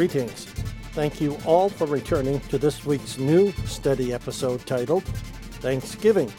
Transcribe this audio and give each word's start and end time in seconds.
Greetings. 0.00 0.46
Thank 0.94 1.20
you 1.20 1.36
all 1.44 1.68
for 1.68 1.86
returning 1.86 2.40
to 2.48 2.56
this 2.56 2.86
week's 2.86 3.18
new 3.18 3.52
study 3.66 4.14
episode 4.14 4.64
titled 4.64 5.04
Thanksgiving. 5.60 6.32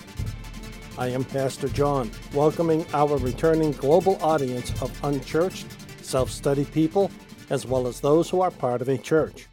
I 0.97 1.09
am 1.09 1.23
Pastor 1.23 1.69
John, 1.69 2.09
welcoming 2.33 2.87
our 2.91 3.17
returning 3.17 3.73
global 3.73 4.17
audience 4.19 4.71
of 4.81 4.91
unchurched, 5.03 5.67
self 6.01 6.31
study 6.31 6.65
people, 6.65 7.11
as 7.51 7.67
well 7.67 7.85
as 7.85 7.99
those 7.99 8.31
who 8.31 8.41
are 8.41 8.49
part 8.49 8.81
of 8.81 8.89
a 8.89 8.97
church. 8.97 9.45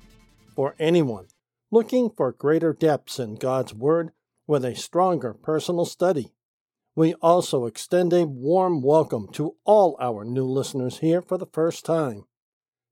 For 0.57 0.75
anyone 0.79 1.27
looking 1.71 2.09
for 2.09 2.33
greater 2.33 2.73
depths 2.73 3.19
in 3.19 3.35
God's 3.35 3.75
Word 3.75 4.13
with 4.47 4.65
a 4.65 4.75
stronger 4.75 5.35
personal 5.35 5.85
study, 5.85 6.33
we 6.97 7.13
also 7.17 7.67
extend 7.67 8.15
a 8.15 8.25
warm 8.25 8.81
welcome 8.81 9.29
to 9.33 9.57
all 9.67 9.99
our 10.01 10.25
new 10.25 10.47
listeners 10.47 11.01
here 11.01 11.21
for 11.21 11.37
the 11.37 11.45
first 11.53 11.85
time. 11.85 12.25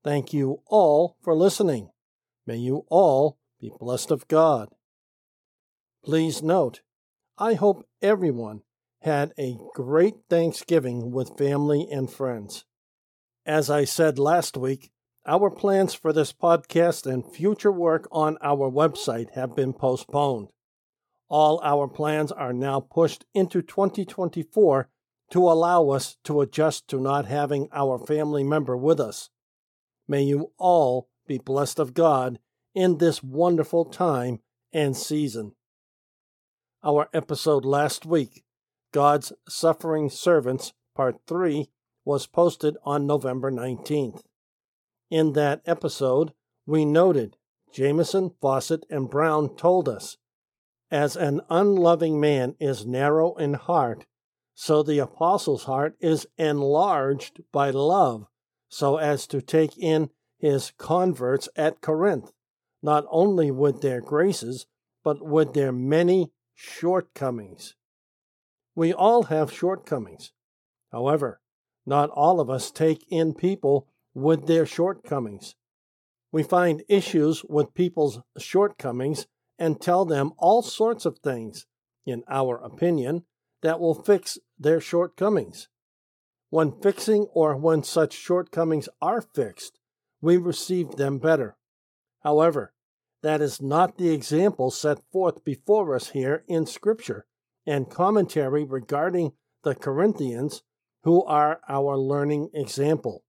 Thank 0.07 0.33
you 0.33 0.63
all 0.69 1.17
for 1.21 1.35
listening. 1.35 1.91
May 2.47 2.59
you 2.59 2.87
all 2.91 3.39
be 3.61 3.73
blessed 3.81 4.13
of 4.13 4.29
God. 4.29 4.69
Please 6.05 6.45
note, 6.45 6.81
I 7.39 7.55
hope 7.55 7.89
everyone 8.01 8.61
had 9.03 9.33
a 9.37 9.59
great 9.75 10.15
Thanksgiving 10.31 11.11
with 11.11 11.37
family 11.37 11.89
and 11.91 12.09
friends. 12.09 12.65
As 13.45 13.69
I 13.69 13.83
said 13.83 14.17
last 14.17 14.57
week, 14.57 14.93
our 15.27 15.51
plans 15.51 15.93
for 15.93 16.13
this 16.13 16.33
podcast 16.33 17.05
and 17.05 17.29
future 17.35 17.73
work 17.73 18.07
on 18.13 18.39
our 18.41 18.71
website 18.71 19.33
have 19.35 19.57
been 19.57 19.73
postponed. 19.73 20.51
All 21.29 21.61
our 21.65 21.89
plans 21.89 22.31
are 22.31 22.53
now 22.53 22.79
pushed 22.79 23.25
into 23.35 23.61
2024 23.61 24.89
to 25.33 25.41
allow 25.41 25.89
us 25.89 26.17
to 26.23 26.43
adjust 26.43 26.87
to 26.91 27.01
not 27.01 27.27
having 27.27 27.69
our 27.73 27.99
family 27.99 28.45
member 28.45 28.77
with 28.77 29.01
us. 29.01 29.31
May 30.09 30.23
you 30.23 30.53
all 30.59 31.09
be 31.27 31.39
blessed 31.39 31.79
of 31.79 31.95
God 31.95 32.39
in 32.75 32.99
this 32.99 33.23
wonderful 33.23 33.85
time 33.85 34.41
and 34.73 34.97
season. 34.97 35.53
Our 36.85 37.09
episode 37.13 37.65
last 37.65 38.07
week, 38.07 38.45
God's 38.93 39.33
Suffering 39.49 40.09
Servants, 40.09 40.73
Part 40.95 41.17
3, 41.27 41.69
was 42.05 42.27
posted 42.27 42.77
on 42.85 43.07
November 43.07 43.51
19th. 43.51 44.23
In 45.11 45.33
that 45.33 45.63
episode, 45.67 46.33
we 46.67 46.85
noted 46.85 47.37
Jamieson, 47.73 48.31
Fausset, 48.41 48.85
and 48.89 49.11
Brown 49.11 49.57
told 49.57 49.89
us, 49.89 50.17
as 50.89 51.17
an 51.17 51.41
unloving 51.51 52.21
man 52.21 52.55
is 52.61 52.87
narrow 52.87 53.35
in 53.35 53.55
heart, 53.55 54.07
so 54.55 54.83
the 54.83 55.01
apostle's 55.01 55.65
heart 55.65 55.97
is 56.01 56.29
enlarged 56.39 57.41
by 57.53 57.71
love 57.71 58.29
so 58.69 58.97
as 58.97 59.27
to 59.29 59.41
take 59.41 59.77
in 59.79 60.11
his 60.39 60.73
converts 60.79 61.49
at 61.57 61.81
Corinth, 61.81 62.33
not 62.83 63.05
only 63.11 63.51
with 63.51 63.81
their 63.81 64.01
graces, 64.01 64.67
but 65.03 65.25
with 65.25 65.55
their 65.55 65.73
many 65.73 66.33
shortcomings. 66.55 67.75
We 68.75 68.93
all 68.93 69.25
have 69.25 69.53
shortcomings. 69.53 70.33
However, 70.93 71.41
not 71.87 72.11
all 72.11 72.41
of 72.41 72.51
us 72.51 72.71
take 72.71 73.07
in 73.09 73.35
people 73.35 73.87
with 74.15 74.47
their 74.47 74.67
shortcomings. 74.67 75.55
We 76.33 76.43
find 76.43 76.83
issues 76.89 77.45
with 77.45 77.75
people's 77.75 78.21
shortcomings 78.39 79.27
and 79.59 79.81
tell 79.81 80.05
them 80.05 80.33
all 80.37 80.63
sorts 80.63 81.07
of 81.07 81.19
things, 81.19 81.67
in 82.05 82.25
our 82.29 82.57
opinion, 82.57 83.25
that 83.63 83.81
will 83.81 83.95
fix 83.95 84.39
their 84.59 84.81
shortcomings. 84.81 85.69
When 86.57 86.73
fixing 86.81 87.27
or 87.35 87.55
when 87.55 87.83
such 87.83 88.15
shortcomings 88.15 88.89
are 89.03 89.21
fixed, 89.21 89.79
we 90.23 90.39
receive 90.39 90.93
them 90.93 91.19
better. 91.19 91.59
However, 92.21 92.73
that 93.23 93.43
is 93.43 93.61
not 93.61 93.99
the 93.99 94.09
example 94.09 94.71
set 94.71 95.01
forth 95.13 95.45
before 95.45 95.95
us 95.95 96.13
here 96.13 96.45
in 96.49 96.65
Scripture 96.65 97.27
and 97.67 97.91
commentary 97.91 98.65
regarding 98.65 99.33
the 99.65 99.75
Corinthians, 99.75 100.63
who 101.05 101.23
are 101.25 101.61
our 101.69 101.99
learning 101.99 102.49
example. 102.55 103.23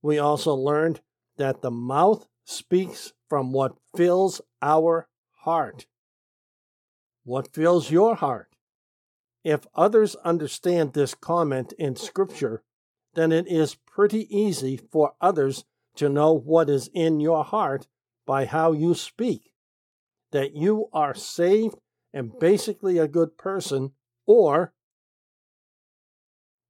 We 0.00 0.20
also 0.20 0.54
learned 0.54 1.00
that 1.38 1.60
the 1.60 1.72
mouth 1.72 2.24
speaks 2.44 3.14
from 3.28 3.52
what 3.52 3.74
fills 3.96 4.40
our 4.62 5.08
heart. 5.38 5.88
What 7.24 7.52
fills 7.52 7.90
your 7.90 8.14
heart? 8.14 8.54
If 9.48 9.66
others 9.74 10.14
understand 10.16 10.92
this 10.92 11.14
comment 11.14 11.72
in 11.78 11.96
Scripture, 11.96 12.62
then 13.14 13.32
it 13.32 13.48
is 13.48 13.76
pretty 13.86 14.28
easy 14.28 14.76
for 14.76 15.14
others 15.22 15.64
to 15.96 16.10
know 16.10 16.34
what 16.34 16.68
is 16.68 16.90
in 16.92 17.18
your 17.18 17.42
heart 17.44 17.86
by 18.26 18.44
how 18.44 18.72
you 18.72 18.94
speak. 18.94 19.54
That 20.32 20.54
you 20.54 20.90
are 20.92 21.14
saved 21.14 21.76
and 22.12 22.38
basically 22.38 22.98
a 22.98 23.08
good 23.08 23.38
person, 23.38 23.92
or 24.26 24.74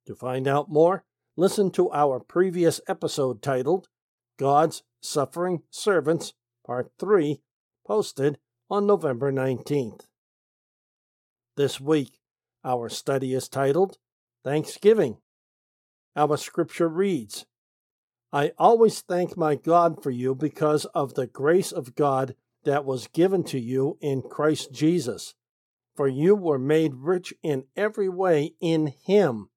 to 0.05 0.15
find 0.15 0.47
out 0.47 0.71
more, 0.71 1.03
listen 1.35 1.71
to 1.71 1.91
our 1.91 2.17
previous 2.17 2.79
episode 2.87 3.41
titled 3.41 3.89
God's 4.37 4.83
Suffering 5.01 5.63
Servants, 5.69 6.33
Part 6.65 6.93
3, 6.97 7.41
posted 7.85 8.39
on 8.69 8.87
November 8.87 9.33
19th. 9.33 10.05
This 11.57 11.81
week, 11.81 12.18
our 12.63 12.89
study 12.89 13.33
is 13.33 13.47
titled 13.47 13.97
Thanksgiving. 14.43 15.17
Our 16.15 16.37
scripture 16.37 16.89
reads 16.89 17.45
I 18.31 18.51
always 18.57 19.01
thank 19.01 19.35
my 19.35 19.55
God 19.55 20.03
for 20.03 20.11
you 20.11 20.35
because 20.35 20.85
of 20.85 21.15
the 21.15 21.25
grace 21.25 21.71
of 21.71 21.95
God 21.95 22.35
that 22.63 22.85
was 22.85 23.07
given 23.07 23.43
to 23.45 23.59
you 23.59 23.97
in 24.01 24.21
Christ 24.21 24.71
Jesus. 24.71 25.33
For 25.95 26.07
you 26.07 26.35
were 26.35 26.59
made 26.59 26.93
rich 26.95 27.33
in 27.41 27.65
every 27.75 28.07
way 28.07 28.53
in 28.59 28.93
Him, 29.03 29.49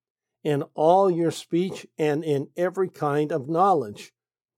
in 0.42 0.62
all 0.74 1.10
your 1.10 1.30
speech 1.30 1.86
and 1.98 2.24
in 2.24 2.48
every 2.56 2.88
kind 2.88 3.30
of 3.30 3.48
knowledge, 3.48 4.12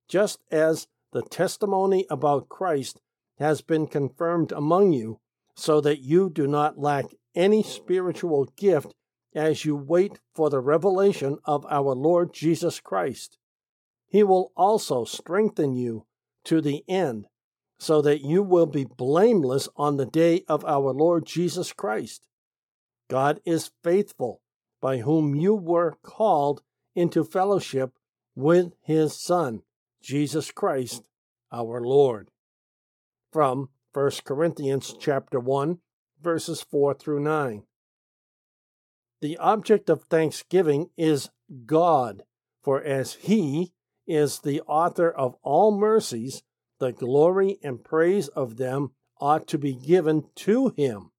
just 0.09 0.41
as 0.51 0.87
the 1.13 1.23
testimony 1.23 2.07
about 2.09 2.49
Christ 2.49 3.01
has 3.39 3.63
been 3.63 3.87
confirmed 3.87 4.53
among 4.53 4.93
you, 4.93 5.21
so 5.57 5.81
that 5.81 6.01
you 6.01 6.31
do 6.31 6.47
not 6.47 6.79
lack 6.79 7.07
any 7.35 7.63
spiritual 7.63 8.47
gift 8.57 8.95
as 9.35 9.65
you 9.65 9.75
wait 9.77 10.21
for 10.35 10.51
the 10.51 10.61
revelation 10.61 11.39
of 11.45 11.67
our 11.69 11.95
Lord 11.95 12.33
Jesus 12.33 12.81
Christ. 12.81 13.39
He 14.07 14.23
will 14.23 14.53
also 14.57 15.05
strengthen 15.05 15.75
you 15.75 16.07
to 16.45 16.61
the 16.61 16.85
end, 16.89 17.27
so 17.79 18.01
that 18.03 18.21
you 18.21 18.43
will 18.43 18.67
be 18.67 18.85
blameless 18.85 19.69
on 19.77 19.97
the 19.97 20.07
day 20.07 20.45
of 20.47 20.65
our 20.65 20.93
Lord 20.93 21.27
Jesus 21.27 21.73
Christ. 21.73 22.27
God 23.09 23.41
is 23.45 23.73
faithful, 23.83 24.41
by 24.81 24.99
whom 24.99 25.35
you 25.35 25.55
were 25.55 25.97
called 26.03 26.63
into 26.95 27.25
fellowship 27.25 27.93
with 28.37 28.73
his 28.83 29.19
Son, 29.19 29.63
Jesus 30.03 30.51
Christ, 30.51 31.09
our 31.51 31.81
Lord 31.81 32.31
from 33.35 33.69
1 33.93 34.11
Corinthians 34.25 34.95
chapter 34.97 35.41
1 35.41 35.79
verses 36.25 36.63
4 36.63 36.95
through 36.95 37.21
9. 37.21 37.63
The 39.21 39.37
object 39.37 39.89
of 39.89 40.05
thanksgiving 40.05 40.91
is 40.97 41.31
God, 41.67 42.25
for 42.63 42.83
as 42.83 43.15
he 43.15 43.73
is 44.07 44.41
the 44.41 44.61
author 44.63 45.11
of 45.11 45.37
all 45.43 45.71
mercies, 45.71 46.43
the 46.81 46.93
glory 46.93 47.59
and 47.63 47.85
praise 47.85 48.29
of 48.29 48.57
them 48.57 48.91
ought 49.21 49.47
to 49.49 49.59
be 49.59 49.75
given 49.75 50.25
to 50.35 50.75
him. 50.77 51.11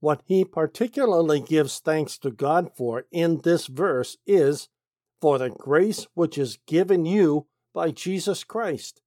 What 0.00 0.22
he 0.26 0.44
particularly 0.44 1.40
gives 1.40 1.78
thanks 1.78 2.18
to 2.18 2.30
God 2.30 2.70
for 2.76 3.06
in 3.10 3.40
this 3.42 3.66
verse 3.66 4.18
is 4.26 4.68
for 5.20 5.38
the 5.38 5.50
grace 5.50 6.06
which 6.14 6.36
is 6.36 6.58
given 6.66 7.06
you 7.06 7.46
by 7.72 7.90
Jesus 7.90 8.44
Christ, 8.44 9.00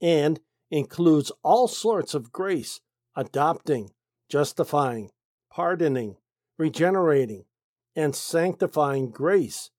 and 0.00 0.40
includes 0.70 1.32
all 1.42 1.66
sorts 1.66 2.14
of 2.14 2.32
grace 2.32 2.80
adopting, 3.16 3.90
justifying, 4.28 5.10
pardoning, 5.50 6.16
regenerating, 6.58 7.44
and 7.96 8.14
sanctifying 8.14 9.10
grace, 9.10 9.70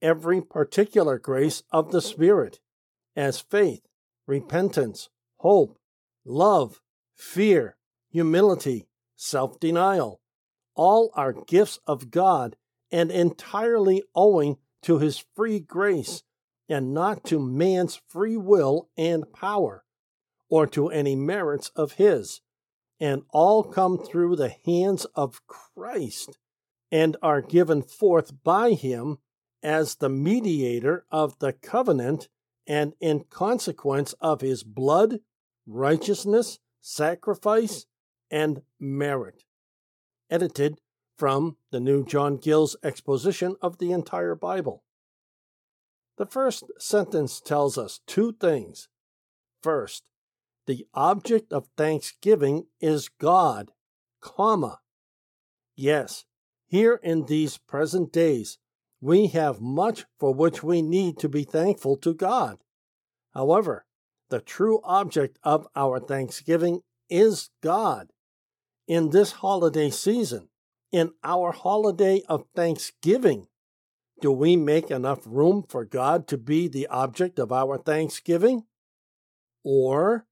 every 0.00 0.40
particular 0.40 1.18
grace 1.18 1.62
of 1.70 1.90
the 1.92 2.02
Spirit, 2.02 2.60
as 3.16 3.40
faith, 3.40 3.82
repentance, 4.26 5.08
hope, 5.38 5.78
love, 6.24 6.80
fear, 7.14 7.76
humility, 8.10 8.86
self 9.16 9.58
denial. 9.60 10.20
All 10.74 11.10
are 11.14 11.32
gifts 11.32 11.78
of 11.86 12.10
God 12.10 12.56
and 12.90 13.10
entirely 13.10 14.02
owing 14.14 14.56
to 14.82 14.98
His 14.98 15.24
free 15.34 15.60
grace 15.60 16.22
and 16.68 16.94
not 16.94 17.24
to 17.24 17.38
man's 17.38 18.00
free 18.08 18.36
will 18.36 18.88
and 18.96 19.30
power 19.32 19.84
or 20.48 20.66
to 20.66 20.88
any 20.88 21.14
merits 21.16 21.70
of 21.76 21.92
his, 21.92 22.40
and 23.02 23.24
all 23.30 23.64
come 23.64 23.98
through 23.98 24.36
the 24.36 24.54
hands 24.64 25.04
of 25.16 25.44
Christ, 25.48 26.38
and 26.92 27.16
are 27.20 27.40
given 27.40 27.82
forth 27.82 28.44
by 28.44 28.74
him 28.74 29.18
as 29.60 29.96
the 29.96 30.08
mediator 30.08 31.04
of 31.10 31.36
the 31.40 31.52
covenant 31.52 32.28
and 32.64 32.92
in 33.00 33.24
consequence 33.28 34.12
of 34.20 34.40
his 34.40 34.62
blood, 34.62 35.18
righteousness, 35.66 36.60
sacrifice, 36.80 37.86
and 38.30 38.62
merit. 38.78 39.42
Edited 40.30 40.78
from 41.16 41.56
the 41.72 41.80
new 41.80 42.04
John 42.04 42.36
Gill's 42.36 42.76
exposition 42.84 43.56
of 43.60 43.78
the 43.78 43.90
entire 43.90 44.36
Bible. 44.36 44.84
The 46.18 46.26
first 46.26 46.70
sentence 46.78 47.40
tells 47.40 47.76
us 47.76 47.98
two 48.06 48.32
things. 48.32 48.86
First, 49.60 50.04
the 50.66 50.86
object 50.94 51.52
of 51.52 51.68
thanksgiving 51.76 52.66
is 52.80 53.08
God, 53.08 53.70
comma. 54.20 54.80
Yes, 55.74 56.24
here 56.66 57.00
in 57.02 57.26
these 57.26 57.58
present 57.58 58.12
days, 58.12 58.58
we 59.00 59.26
have 59.28 59.60
much 59.60 60.04
for 60.18 60.32
which 60.32 60.62
we 60.62 60.80
need 60.80 61.18
to 61.18 61.28
be 61.28 61.44
thankful 61.44 61.96
to 61.98 62.14
God. 62.14 62.58
However, 63.34 63.86
the 64.30 64.40
true 64.40 64.80
object 64.84 65.38
of 65.42 65.66
our 65.74 65.98
thanksgiving 65.98 66.80
is 67.10 67.50
God. 67.62 68.12
In 68.86 69.10
this 69.10 69.32
holiday 69.32 69.90
season, 69.90 70.48
in 70.90 71.12
our 71.24 71.52
holiday 71.52 72.22
of 72.28 72.44
thanksgiving, 72.54 73.48
do 74.20 74.30
we 74.30 74.56
make 74.56 74.90
enough 74.90 75.20
room 75.26 75.64
for 75.68 75.84
God 75.84 76.28
to 76.28 76.38
be 76.38 76.68
the 76.68 76.86
object 76.86 77.38
of 77.38 77.50
our 77.50 77.76
thanksgiving? 77.76 78.64
Or 79.64 80.26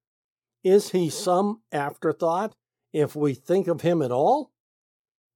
is 0.63 0.91
he 0.91 1.09
some 1.11 1.63
afterthought 1.73 2.55
if 2.93 3.15
we 3.17 3.35
think 3.35 3.69
of 3.69 3.81
him 3.81 4.03
at 4.03 4.13
all? 4.13 4.53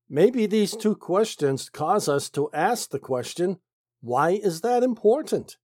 Maybe 0.09 0.47
these 0.47 0.76
two 0.76 0.94
questions 0.94 1.69
cause 1.71 2.09
us 2.09 2.29
to 2.31 2.50
ask 2.53 2.91
the 2.91 2.99
question 2.99 3.59
why 4.00 4.31
is 4.31 4.61
that 4.61 4.82
important? 4.82 5.56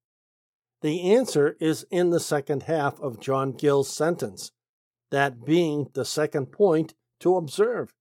The 0.80 1.12
answer 1.12 1.56
is 1.60 1.84
in 1.90 2.08
the 2.08 2.20
second 2.20 2.62
half 2.62 2.98
of 3.00 3.20
John 3.20 3.52
Gill's 3.52 3.94
sentence, 3.94 4.50
that 5.10 5.44
being 5.44 5.88
the 5.92 6.06
second 6.06 6.46
point 6.46 6.94
to 7.20 7.36
observe. 7.36 7.92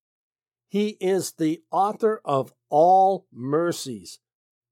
He 0.69 0.97
is 1.01 1.33
the 1.33 1.61
author 1.71 2.21
of 2.23 2.53
all 2.69 3.27
mercies. 3.33 4.19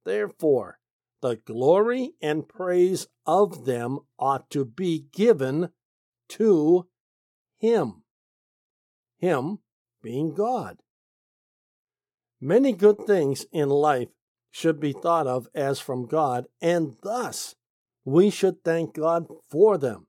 Therefore, 0.06 0.80
the 1.22 1.36
glory 1.36 2.12
and 2.22 2.48
praise 2.48 3.08
of 3.26 3.66
them 3.66 4.00
ought 4.18 4.50
to 4.52 4.64
be 4.64 5.08
given 5.12 5.70
to 6.30 6.88
Him. 7.58 8.04
Him 9.20 9.60
being 10.02 10.34
God. 10.34 10.78
Many 12.40 12.74
good 12.74 13.06
things 13.06 13.46
in 13.52 13.70
life 13.70 14.10
should 14.52 14.80
be 14.80 14.94
thought 14.94 15.28
of 15.28 15.48
as 15.56 15.80
from 15.80 16.06
God, 16.06 16.46
and 16.62 16.96
thus 17.02 17.56
we 18.06 18.30
should 18.30 18.64
thank 18.64 18.96
God 18.96 19.26
for 19.50 19.78
them. 19.78 20.08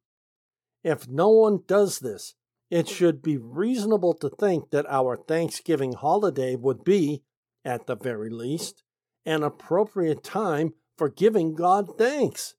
If 0.85 1.09
no 1.09 1.29
one 1.29 1.61
does 1.67 1.99
this, 1.99 2.35
it 2.71 2.89
should 2.89 3.23
be 3.23 3.39
reasonable 3.39 4.15
to 4.15 4.29
think 4.29 4.71
that 4.71 4.87
our 4.89 5.17
Thanksgiving 5.17 5.95
holiday 5.95 6.55
would 6.55 6.85
be, 6.85 7.23
at 7.65 7.87
the 7.87 7.97
very 7.97 8.31
least, 8.31 8.83
an 9.25 9.43
appropriate 9.43 10.23
time 10.23 10.75
for 10.97 11.09
giving 11.09 11.55
God 11.55 11.99
thanks. 11.99 12.55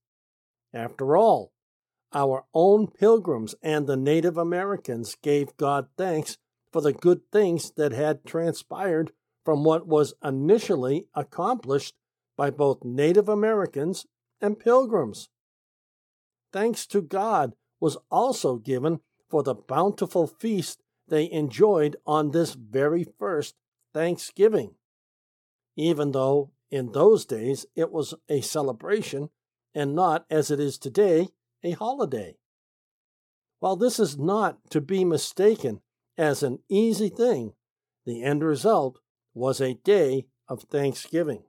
After 0.74 1.16
all, 1.16 1.52
our 2.14 2.46
own 2.54 2.88
pilgrims 2.88 3.56
and 3.62 3.88
the 3.88 3.98
Native 3.98 4.38
Americans 4.38 5.16
gave 5.22 5.56
God 5.58 5.88
thanks 5.98 6.38
for 6.72 6.82
the 6.82 6.94
good 6.94 7.22
things 7.32 7.72
that 7.78 7.92
had 7.92 8.26
transpired 8.26 9.12
from 9.44 9.64
what 9.64 9.88
was 9.88 10.14
initially 10.24 11.08
accomplished 11.14 11.96
by 12.38 12.50
both 12.50 12.84
Native 12.84 13.28
Americans 13.28 14.06
and 14.42 14.60
pilgrims. 14.60 15.30
Thanks 16.52 16.86
to 16.88 17.02
God 17.02 17.54
was 17.80 17.98
also 18.10 18.58
given 18.58 19.00
for 19.30 19.44
the 19.44 19.56
bountiful 19.56 20.28
feast 20.28 20.82
they 21.08 21.30
enjoyed 21.32 21.96
on 22.06 22.32
this 22.32 22.54
very 22.54 23.06
first 23.18 23.56
Thanksgiving, 23.94 24.76
even 25.76 26.12
though 26.12 26.52
in 26.70 26.92
those 26.92 27.26
days 27.26 27.66
it 27.76 27.92
was 27.92 28.14
a 28.28 28.42
celebration 28.42 29.30
and 29.74 29.96
not, 29.96 30.26
as 30.30 30.52
it 30.52 30.60
is 30.60 30.78
today, 30.78 31.30
a 31.64 31.72
holiday. 31.72 32.36
While 33.60 33.76
this 33.76 34.00
is 34.00 34.18
not 34.18 34.58
to 34.72 34.82
be 34.82 35.04
mistaken 35.04 35.82
as 36.18 36.44
an 36.44 36.60
easy 36.70 37.10
thing, 37.10 37.54
the 38.06 38.24
end 38.24 38.44
result 38.44 39.00
was 39.34 39.60
a 39.60 39.76
day 39.76 40.28
of 40.48 40.64
thanksgiving. 40.64 41.44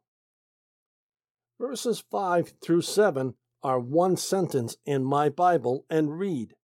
Verses 1.59 2.03
5 2.11 2.55
through 2.63 2.83
7 2.83 3.35
are 3.63 3.79
one 3.79 4.17
sentence 4.17 4.77
in 4.87 5.05
my 5.05 5.29
Bible 5.29 5.85
and 5.91 6.19
read 6.19 6.55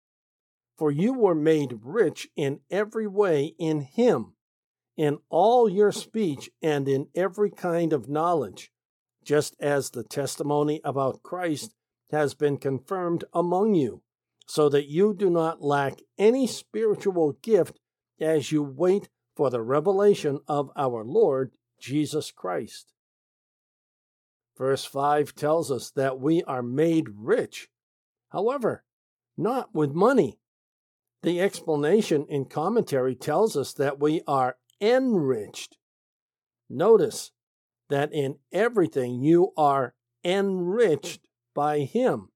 For 0.76 0.90
you 0.90 1.12
were 1.12 1.34
made 1.34 1.80
rich 1.82 2.28
in 2.36 2.60
every 2.70 3.06
way 3.06 3.54
in 3.58 3.82
Him, 3.82 4.34
in 4.96 5.18
all 5.28 5.68
your 5.68 5.92
speech 5.92 6.50
and 6.62 6.88
in 6.88 7.08
every 7.14 7.50
kind 7.50 7.92
of 7.92 8.08
knowledge, 8.08 8.72
just 9.22 9.54
as 9.60 9.90
the 9.90 10.04
testimony 10.04 10.80
about 10.82 11.22
Christ 11.22 11.74
has 12.10 12.34
been 12.34 12.56
confirmed 12.56 13.24
among 13.32 13.74
you, 13.74 14.02
so 14.46 14.68
that 14.68 14.88
you 14.88 15.14
do 15.14 15.28
not 15.28 15.62
lack 15.62 16.00
any 16.18 16.46
spiritual 16.46 17.32
gift 17.42 17.80
as 18.20 18.52
you 18.52 18.62
wait 18.62 19.08
for 19.34 19.50
the 19.50 19.62
revelation 19.62 20.40
of 20.48 20.70
our 20.76 21.04
Lord 21.04 21.52
Jesus 21.78 22.30
Christ. 22.30 22.92
Verse 24.56 24.84
5 24.84 25.34
tells 25.34 25.70
us 25.70 25.90
that 25.90 26.18
we 26.18 26.42
are 26.44 26.62
made 26.62 27.08
rich. 27.14 27.68
However, 28.30 28.84
not 29.36 29.74
with 29.74 29.92
money. 29.92 30.38
The 31.22 31.40
explanation 31.40 32.26
in 32.28 32.46
commentary 32.46 33.14
tells 33.14 33.56
us 33.56 33.72
that 33.74 34.00
we 34.00 34.22
are 34.26 34.56
enriched. 34.80 35.76
Notice 36.70 37.32
that 37.88 38.12
in 38.12 38.36
everything 38.52 39.22
you 39.22 39.52
are 39.56 39.94
enriched 40.24 41.26
by 41.56 41.80
Him. 41.80 42.28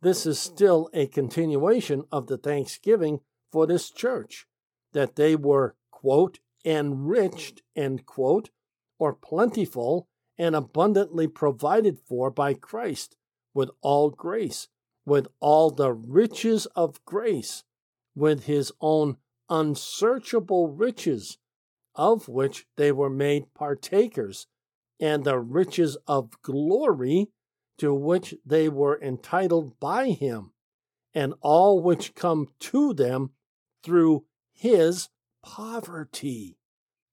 This 0.00 0.24
is 0.24 0.38
still 0.38 0.88
a 0.94 1.08
continuation 1.08 2.04
of 2.12 2.28
the 2.28 2.38
thanksgiving 2.38 3.20
for 3.52 3.66
this 3.66 3.90
church, 3.90 4.46
that 4.92 5.16
they 5.16 5.34
were, 5.34 5.74
quote, 5.90 6.38
enriched, 6.64 7.62
end 7.74 8.06
quote, 8.06 8.50
or 8.98 9.12
plentiful 9.12 10.06
and 10.38 10.54
abundantly 10.54 11.26
provided 11.26 11.98
for 12.06 12.30
by 12.30 12.54
Christ 12.54 13.16
with 13.52 13.70
all 13.82 14.10
grace, 14.10 14.68
with 15.04 15.26
all 15.40 15.70
the 15.70 15.92
riches 15.92 16.66
of 16.76 17.04
grace, 17.04 17.64
with 18.14 18.44
his 18.44 18.72
own 18.80 19.16
unsearchable 19.50 20.68
riches, 20.68 21.38
of 21.96 22.28
which 22.28 22.66
they 22.76 22.92
were 22.92 23.10
made 23.10 23.52
partakers, 23.54 24.46
and 25.00 25.24
the 25.24 25.38
riches 25.38 25.96
of 26.06 26.40
glory 26.42 27.30
to 27.80 27.94
which 27.94 28.34
they 28.44 28.68
were 28.68 29.00
entitled 29.00 29.80
by 29.80 30.10
him, 30.10 30.52
and 31.14 31.32
all 31.40 31.82
which 31.82 32.14
come 32.14 32.46
to 32.60 32.92
them 32.92 33.30
through 33.82 34.24
his 34.52 35.08
poverty, 35.42 36.58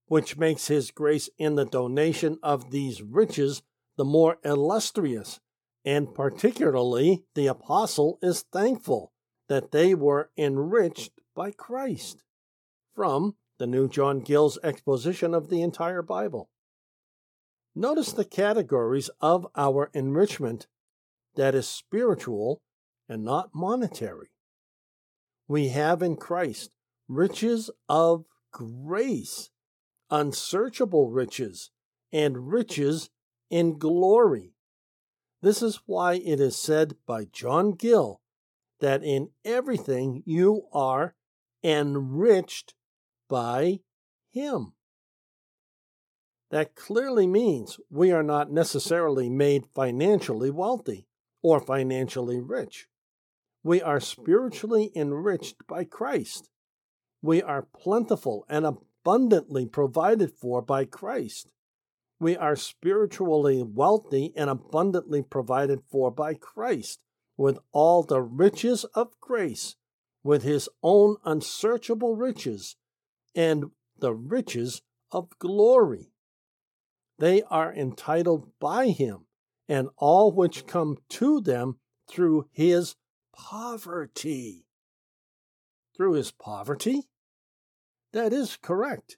which 0.08 0.38
makes 0.38 0.68
his 0.68 0.92
grace 0.92 1.30
in 1.38 1.56
the 1.56 1.66
donation 1.66 2.38
of 2.44 2.72
these 2.72 3.02
riches 3.02 3.64
the 3.96 4.04
more 4.06 4.38
illustrious. 4.44 5.40
And 5.86 6.14
particularly, 6.14 7.24
the 7.34 7.48
apostle 7.48 8.20
is 8.22 8.44
thankful 8.52 9.14
that 9.48 9.72
they 9.72 9.96
were 9.96 10.32
enriched 10.38 11.14
by 11.34 11.52
Christ. 11.52 12.24
From 12.94 13.38
the 13.58 13.68
New 13.68 13.88
John 13.88 14.20
Gill's 14.20 14.60
exposition 14.64 15.34
of 15.34 15.50
the 15.50 15.62
entire 15.62 16.02
Bible. 16.02 16.50
Notice 17.80 18.12
the 18.12 18.26
categories 18.26 19.12
of 19.22 19.46
our 19.56 19.92
enrichment 19.94 20.66
that 21.36 21.54
is 21.54 21.70
spiritual 21.70 22.64
and 23.08 23.24
not 23.24 23.52
monetary. 23.54 24.32
We 25.48 25.68
have 25.68 26.02
in 26.02 26.16
Christ 26.16 26.72
riches 27.08 27.70
of 27.88 28.26
grace, 28.52 29.52
unsearchable 30.10 31.12
riches, 31.12 31.70
and 32.12 32.52
riches 32.52 33.12
in 33.52 33.78
glory. 33.78 34.56
This 35.44 35.62
is 35.62 35.82
why 35.86 36.16
it 36.16 36.40
is 36.40 36.58
said 36.58 36.96
by 37.06 37.26
John 37.26 37.74
Gill 37.74 38.22
that 38.80 39.04
in 39.04 39.30
everything 39.46 40.24
you 40.26 40.64
are 40.74 41.14
enriched 41.64 42.74
by 43.30 43.82
Him. 44.32 44.74
That 46.50 46.76
clearly 46.76 47.28
means 47.28 47.80
we 47.90 48.12
are 48.12 48.24
not 48.24 48.52
necessarily 48.52 49.30
made 49.30 49.66
financially 49.76 50.50
wealthy 50.50 51.08
or 51.42 51.60
financially 51.60 52.40
rich. 52.40 52.88
We 53.64 53.82
are 53.82 54.00
spiritually 54.00 54.92
enriched 54.96 55.68
by 55.68 55.84
Christ. 55.84 56.50
We 57.22 57.42
are 57.42 57.68
plentiful 57.76 58.46
and 58.48 58.66
abundantly 58.66 59.66
provided 59.66 60.32
for 60.32 60.62
by 60.62 60.86
Christ. 60.86 61.50
We 62.20 62.38
are 62.38 62.56
spiritually 62.56 63.62
wealthy 63.62 64.34
and 64.36 64.50
abundantly 64.50 65.22
provided 65.22 65.82
for 65.90 66.12
by 66.12 66.34
Christ, 66.34 67.04
with 67.36 67.60
all 67.72 68.04
the 68.04 68.22
riches 68.22 68.86
of 68.96 69.20
grace, 69.20 69.76
with 70.24 70.44
his 70.44 70.70
own 70.82 71.18
unsearchable 71.26 72.16
riches, 72.16 72.76
and 73.36 73.66
the 73.98 74.14
riches 74.14 74.82
of 75.12 75.38
glory. 75.40 76.12
They 77.20 77.42
are 77.44 77.74
entitled 77.74 78.52
by 78.60 78.90
him, 78.90 79.26
and 79.68 79.90
all 79.98 80.32
which 80.32 80.68
come 80.68 80.98
to 81.10 81.42
them 81.42 81.80
through 82.08 82.48
his 82.52 82.96
poverty. 83.34 84.66
Through 85.96 86.14
his 86.14 86.32
poverty? 86.32 87.10
That 88.14 88.34
is 88.34 88.58
correct. 88.62 89.18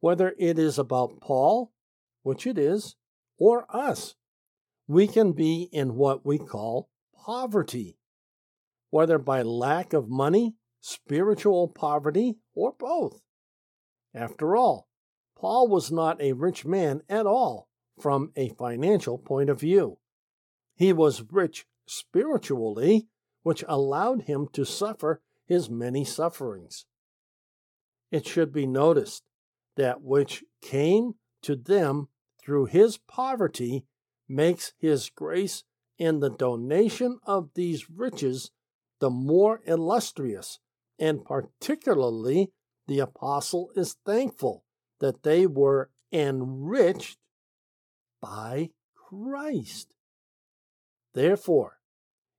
Whether 0.00 0.34
it 0.38 0.58
is 0.58 0.78
about 0.78 1.20
Paul, 1.20 1.72
which 2.22 2.46
it 2.46 2.56
is, 2.56 2.96
or 3.38 3.66
us, 3.68 4.14
we 4.86 5.06
can 5.06 5.32
be 5.32 5.68
in 5.72 5.94
what 5.94 6.24
we 6.24 6.38
call 6.38 6.88
poverty, 7.24 7.98
whether 8.90 9.18
by 9.18 9.42
lack 9.42 9.92
of 9.92 10.08
money, 10.08 10.54
spiritual 10.80 11.68
poverty, 11.68 12.38
or 12.54 12.74
both. 12.78 13.20
After 14.14 14.56
all, 14.56 14.88
Paul 15.40 15.68
was 15.68 15.90
not 15.90 16.20
a 16.20 16.34
rich 16.34 16.66
man 16.66 17.00
at 17.08 17.24
all 17.24 17.66
from 17.98 18.30
a 18.36 18.50
financial 18.50 19.16
point 19.16 19.48
of 19.48 19.58
view. 19.58 19.96
He 20.76 20.92
was 20.92 21.32
rich 21.32 21.66
spiritually, 21.86 23.08
which 23.42 23.64
allowed 23.66 24.24
him 24.24 24.48
to 24.52 24.66
suffer 24.66 25.22
his 25.46 25.70
many 25.70 26.04
sufferings. 26.04 26.84
It 28.10 28.26
should 28.26 28.52
be 28.52 28.66
noticed 28.66 29.22
that 29.76 30.02
which 30.02 30.44
came 30.60 31.14
to 31.40 31.56
them 31.56 32.08
through 32.38 32.66
his 32.66 32.98
poverty 32.98 33.86
makes 34.28 34.74
his 34.76 35.08
grace 35.08 35.64
in 35.96 36.20
the 36.20 36.28
donation 36.28 37.18
of 37.24 37.48
these 37.54 37.88
riches 37.88 38.50
the 38.98 39.08
more 39.08 39.62
illustrious, 39.64 40.58
and 40.98 41.24
particularly 41.24 42.52
the 42.86 42.98
apostle 42.98 43.70
is 43.74 43.96
thankful 44.04 44.64
that 45.00 45.22
they 45.22 45.46
were 45.46 45.90
enriched 46.12 47.18
by 48.20 48.70
Christ. 48.94 49.94
Therefore, 51.14 51.78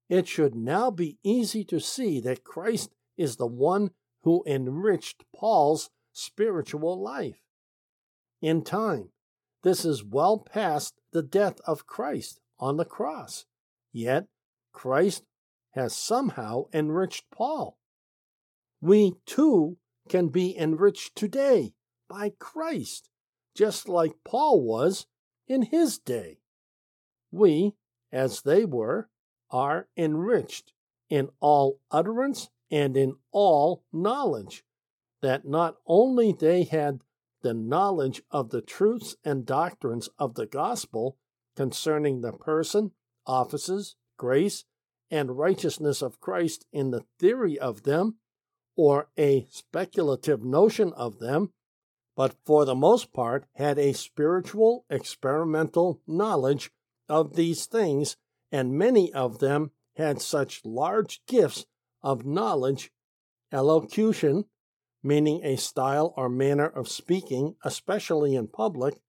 it 0.09 0.27
should 0.27 0.55
now 0.55 0.91
be 0.91 1.17
easy 1.23 1.63
to 1.65 1.79
see 1.79 2.19
that 2.21 2.43
Christ 2.43 2.93
is 3.17 3.35
the 3.35 3.47
one 3.47 3.91
who 4.23 4.43
enriched 4.45 5.23
Paul's 5.35 5.89
spiritual 6.13 7.01
life. 7.01 7.41
In 8.41 8.63
time, 8.63 9.09
this 9.63 9.85
is 9.85 10.03
well 10.03 10.37
past 10.39 10.95
the 11.11 11.21
death 11.21 11.59
of 11.65 11.87
Christ 11.87 12.39
on 12.59 12.77
the 12.77 12.85
cross. 12.85 13.45
Yet, 13.91 14.27
Christ 14.71 15.23
has 15.71 15.95
somehow 15.95 16.65
enriched 16.73 17.25
Paul. 17.31 17.77
We 18.81 19.13
too 19.25 19.77
can 20.09 20.29
be 20.29 20.57
enriched 20.57 21.15
today 21.15 21.73
by 22.11 22.33
Christ, 22.39 23.09
just 23.55 23.87
like 23.87 24.11
Paul 24.25 24.61
was 24.61 25.05
in 25.47 25.61
his 25.61 25.97
day. 25.97 26.39
We, 27.31 27.75
as 28.11 28.41
they 28.41 28.65
were, 28.65 29.09
are 29.49 29.87
enriched 29.95 30.73
in 31.09 31.29
all 31.39 31.79
utterance 31.89 32.49
and 32.69 32.97
in 32.97 33.15
all 33.31 33.85
knowledge, 33.93 34.65
that 35.21 35.45
not 35.45 35.77
only 35.87 36.33
they 36.33 36.63
had 36.63 36.99
the 37.43 37.53
knowledge 37.53 38.21
of 38.29 38.49
the 38.49 38.61
truths 38.61 39.15
and 39.23 39.45
doctrines 39.45 40.09
of 40.19 40.35
the 40.35 40.45
gospel 40.45 41.17
concerning 41.55 42.19
the 42.19 42.33
person, 42.33 42.91
offices, 43.25 43.95
grace, 44.17 44.65
and 45.09 45.37
righteousness 45.37 46.01
of 46.01 46.19
Christ 46.19 46.65
in 46.73 46.91
the 46.91 47.05
theory 47.19 47.57
of 47.57 47.83
them, 47.83 48.15
or 48.75 49.07
a 49.17 49.47
speculative 49.49 50.43
notion 50.43 50.91
of 50.93 51.19
them, 51.19 51.53
but 52.15 52.35
for 52.45 52.65
the 52.65 52.75
most 52.75 53.13
part 53.13 53.45
had 53.53 53.77
a 53.77 53.93
spiritual 53.93 54.85
experimental 54.89 56.01
knowledge 56.05 56.71
of 57.07 57.35
these 57.35 57.65
things, 57.65 58.17
and 58.51 58.77
many 58.77 59.13
of 59.13 59.39
them 59.39 59.71
had 59.95 60.21
such 60.21 60.65
large 60.65 61.21
gifts 61.25 61.65
of 62.01 62.25
knowledge, 62.25 62.91
elocution, 63.51 64.45
meaning 65.03 65.43
a 65.43 65.55
style 65.57 66.13
or 66.15 66.29
manner 66.29 66.67
of 66.67 66.87
speaking, 66.87 67.55
especially 67.63 68.35
in 68.35 68.47
public, 68.47 69.01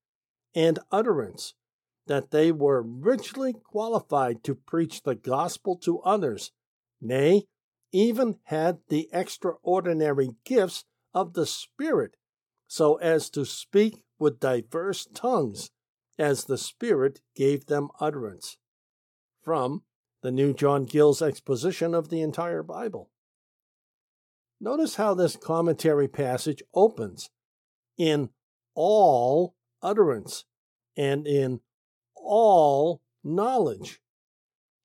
and 0.54 0.78
utterance, 0.90 1.54
that 2.06 2.30
they 2.30 2.50
were 2.50 2.82
richly 2.82 3.52
qualified 3.52 4.42
to 4.44 4.54
preach 4.54 5.02
the 5.02 5.14
gospel 5.14 5.76
to 5.76 6.00
others, 6.00 6.52
nay, 7.00 7.44
even 7.92 8.38
had 8.44 8.78
the 8.88 9.08
extraordinary 9.12 10.30
gifts 10.44 10.84
of 11.14 11.34
the 11.34 11.46
Spirit, 11.46 12.16
so 12.72 12.94
as 13.00 13.28
to 13.28 13.44
speak 13.44 14.02
with 14.18 14.40
diverse 14.40 15.06
tongues, 15.12 15.68
as 16.18 16.44
the 16.44 16.56
Spirit 16.56 17.20
gave 17.36 17.66
them 17.66 17.90
utterance. 18.00 18.56
From 19.42 19.82
the 20.22 20.30
New 20.30 20.54
John 20.54 20.86
Gill's 20.86 21.20
exposition 21.20 21.94
of 21.94 22.08
the 22.08 22.22
entire 22.22 22.62
Bible. 22.62 23.10
Notice 24.58 24.94
how 24.94 25.12
this 25.12 25.36
commentary 25.36 26.08
passage 26.08 26.62
opens 26.72 27.28
in 27.98 28.30
all 28.74 29.54
utterance 29.82 30.46
and 30.96 31.26
in 31.26 31.60
all 32.16 33.02
knowledge. 33.22 34.00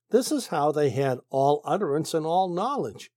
This 0.09 0.29
is 0.29 0.47
how 0.47 0.73
they 0.73 0.89
had 0.89 1.19
all 1.29 1.61
utterance 1.63 2.13
and 2.13 2.25
all 2.25 2.49
knowledge. 2.49 3.11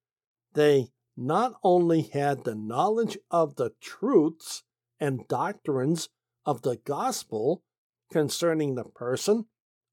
They 0.54 0.90
not 1.16 1.54
only 1.62 2.02
had 2.02 2.44
the 2.44 2.54
knowledge 2.54 3.18
of 3.30 3.56
the 3.56 3.72
truths 3.80 4.62
and 4.98 5.26
doctrines 5.28 6.08
of 6.46 6.62
the 6.62 6.76
gospel 6.84 7.62
concerning 8.10 8.74
the 8.74 8.84
person, 8.84 9.46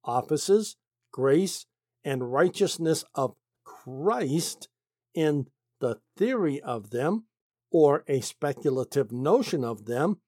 offices, 0.04 0.76
grace, 1.12 1.66
and 2.04 2.32
righteousness 2.32 3.04
of 3.16 3.36
Christ 3.64 4.70
in 5.14 5.48
the 5.80 6.00
theory 6.16 6.62
of 6.62 6.90
them 6.92 7.26
or 7.72 8.04
a 8.08 8.22
speculative 8.22 9.12
notion 9.12 9.64
of 9.64 9.86
them, 9.86 10.22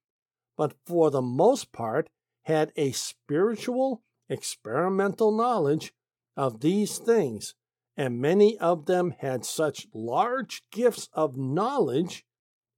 but 0.57 0.73
for 0.85 1.09
the 1.09 1.21
most 1.21 1.71
part 1.71 2.09
had 2.43 2.71
a 2.75 2.91
spiritual, 2.91 4.01
experimental 4.27 5.31
knowledge 5.31 5.93
of 6.35 6.59
these 6.61 6.97
things, 6.97 7.55
and 7.99 8.21
many 8.21 8.57
of 8.59 8.85
them 8.85 9.13
had 9.19 9.43
such 9.43 9.85
large 9.93 10.63
gifts 10.71 11.09
of 11.11 11.35
knowledge, 11.35 12.23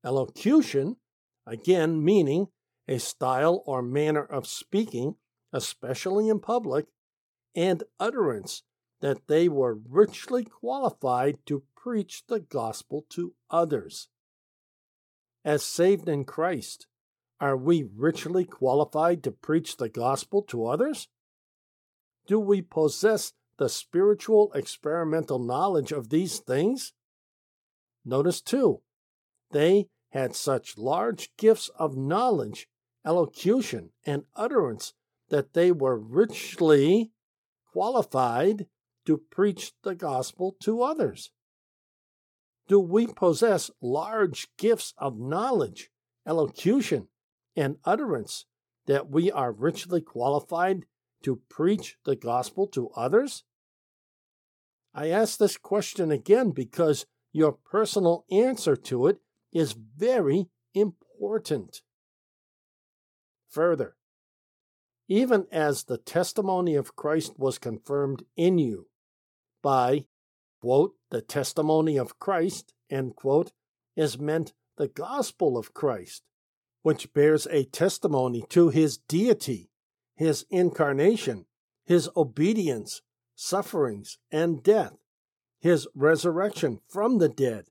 elocution, 0.04 0.96
again 1.46 2.04
meaning 2.04 2.48
a 2.88 2.98
style 2.98 3.62
or 3.68 3.84
manner 3.84 4.24
of 4.26 4.48
speaking, 4.48 5.14
especially 5.54 6.28
in 6.28 6.40
public, 6.40 6.88
and 7.56 7.84
utterance, 8.00 8.64
that 9.00 9.28
they 9.28 9.48
were 9.48 9.78
richly 9.88 10.44
qualified 10.44 11.38
to 11.46 11.62
preach 11.76 12.24
the 12.26 12.40
gospel 12.40 13.06
to 13.08 13.36
others. 13.48 14.08
As 15.46 15.64
saved 15.64 16.10
in 16.10 16.26
Christ, 16.26 16.88
are 17.40 17.56
we 17.56 17.88
richly 17.96 18.44
qualified 18.44 19.22
to 19.22 19.32
preach 19.32 19.78
the 19.78 19.90
gospel 19.90 20.42
to 20.42 20.66
others? 20.66 21.10
Do 22.26 22.40
we 22.40 22.64
possess 22.64 23.34
the 23.62 23.70
spiritual 23.70 24.52
experimental 24.54 25.40
knowledge 25.40 25.94
of 25.94 26.10
these 26.10 26.40
things? 26.40 26.92
Notice 28.04 28.42
too, 28.42 28.82
they 29.52 29.88
had 30.10 30.36
such 30.36 30.78
large 30.78 31.30
gifts 31.38 31.70
of 31.76 31.96
knowledge, 31.96 32.68
elocution, 33.06 33.92
and 34.06 34.24
utterance 34.36 34.94
that 35.30 35.54
they 35.54 35.72
were 35.72 35.98
richly 35.98 37.12
qualified 37.72 38.66
to 39.06 39.18
preach 39.18 39.72
the 39.84 39.96
gospel 39.96 40.58
to 40.60 40.82
others 40.82 41.32
do 42.72 42.80
we 42.80 43.06
possess 43.06 43.70
large 43.82 44.48
gifts 44.56 44.94
of 44.98 45.20
knowledge, 45.20 45.90
elocution, 46.26 47.10
and 47.54 47.76
utterance 47.84 48.46
that 48.86 49.10
we 49.10 49.30
are 49.30 49.52
richly 49.52 50.00
qualified 50.00 50.86
to 51.22 51.42
preach 51.50 51.98
the 52.06 52.16
gospel 52.16 52.68
to 52.68 52.88
others? 52.96 53.44
I 54.94 55.10
ask 55.10 55.38
this 55.38 55.58
question 55.58 56.12
again 56.12 56.52
because 56.52 57.06
your 57.32 57.54
personal 57.54 58.26
answer 58.30 58.76
to 58.76 59.08
it 59.08 59.20
is 59.54 59.74
very 59.74 60.48
important. 60.74 61.82
Further, 63.50 63.96
even 65.08 65.46
as 65.52 65.84
the 65.84 65.98
testimony 65.98 66.76
of 66.76 66.96
Christ 66.96 67.38
was 67.38 67.58
confirmed 67.58 68.24
in 68.36 68.58
you 68.58 68.88
by 69.62 70.06
quote, 70.62 70.94
the 71.10 71.22
testimony 71.22 71.98
of 71.98 72.20
Christ, 72.20 72.74
end 72.90 73.16
quote, 73.16 73.52
is 73.96 74.20
meant 74.20 74.54
the 74.78 74.88
gospel 74.88 75.58
of 75.58 75.74
Christ, 75.74 76.24
which 76.82 77.14
bears 77.14 77.48
a 77.48 77.66
testimony 77.66 78.44
to 78.50 78.70
his 78.70 78.98
deity, 78.98 79.70
his 80.16 80.46
incarnation, 80.50 81.46
his 81.86 82.10
obedience, 82.16 83.02
sufferings, 83.42 84.20
and 84.32 84.62
death, 84.62 84.94
his 85.60 85.88
resurrection 85.96 86.80
from 86.88 87.18
the 87.18 87.28
dead, 87.28 87.66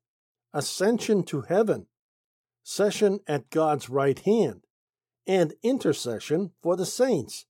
ascension 0.53 1.23
to 1.23 1.43
heaven, 1.43 1.87
session 2.65 3.21
at 3.29 3.51
God's 3.51 3.89
right 3.89 4.19
hand, 4.19 4.67
and 5.29 5.55
intercession 5.63 6.51
for 6.61 6.75
the 6.75 6.85
saints, 6.85 7.47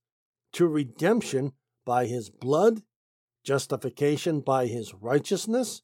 to 0.53 0.67
redemption 0.67 1.53
by 1.83 2.05
his 2.05 2.29
blood, 2.29 2.83
justification 3.43 4.39
by 4.39 4.67
his 4.67 4.93
righteousness, 4.93 5.81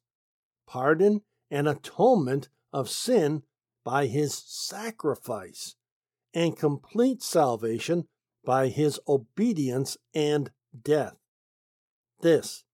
pardon 0.64 1.22
and 1.50 1.66
atonement 1.66 2.48
of 2.72 2.88
sin 2.88 3.42
by 3.82 4.06
his 4.06 4.32
sacrifice, 4.32 5.74
and 6.32 6.56
complete 6.56 7.20
salvation 7.20 8.06
by 8.44 8.68
his 8.68 9.00
obedience 9.08 9.96
and 10.14 10.52
death. 10.84 11.16
This, 12.20 12.64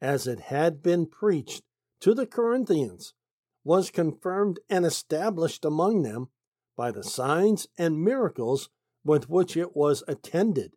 as 0.00 0.26
it 0.26 0.40
had 0.40 0.82
been 0.82 1.06
preached 1.06 1.62
to 2.00 2.14
the 2.14 2.26
Corinthians, 2.26 3.14
was 3.62 3.90
confirmed 3.90 4.60
and 4.68 4.84
established 4.84 5.64
among 5.64 6.02
them 6.02 6.28
by 6.76 6.90
the 6.90 7.04
signs 7.04 7.66
and 7.78 8.02
miracles 8.02 8.68
with 9.04 9.28
which 9.28 9.56
it 9.56 9.76
was 9.76 10.02
attended, 10.08 10.74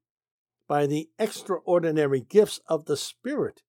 by 0.68 0.86
the 0.86 1.10
extraordinary 1.18 2.22
gifts 2.22 2.60
of 2.68 2.86
the 2.86 2.98
Spirit, 2.98 3.64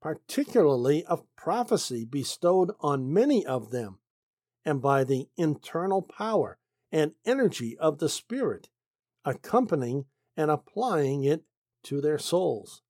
particularly 0.00 1.04
of 1.04 1.24
prophecy 1.36 2.04
bestowed 2.04 2.72
on 2.80 3.12
many 3.12 3.44
of 3.46 3.70
them, 3.70 3.98
and 4.64 4.82
by 4.82 5.04
the 5.04 5.28
internal 5.36 6.02
power 6.02 6.58
and 6.92 7.12
energy 7.24 7.78
of 7.78 7.98
the 7.98 8.08
Spirit, 8.08 8.68
accompanying 9.24 10.06
and 10.36 10.50
applying 10.50 11.24
it 11.24 11.44
to 11.84 12.00
their 12.00 12.18
souls. 12.18 12.82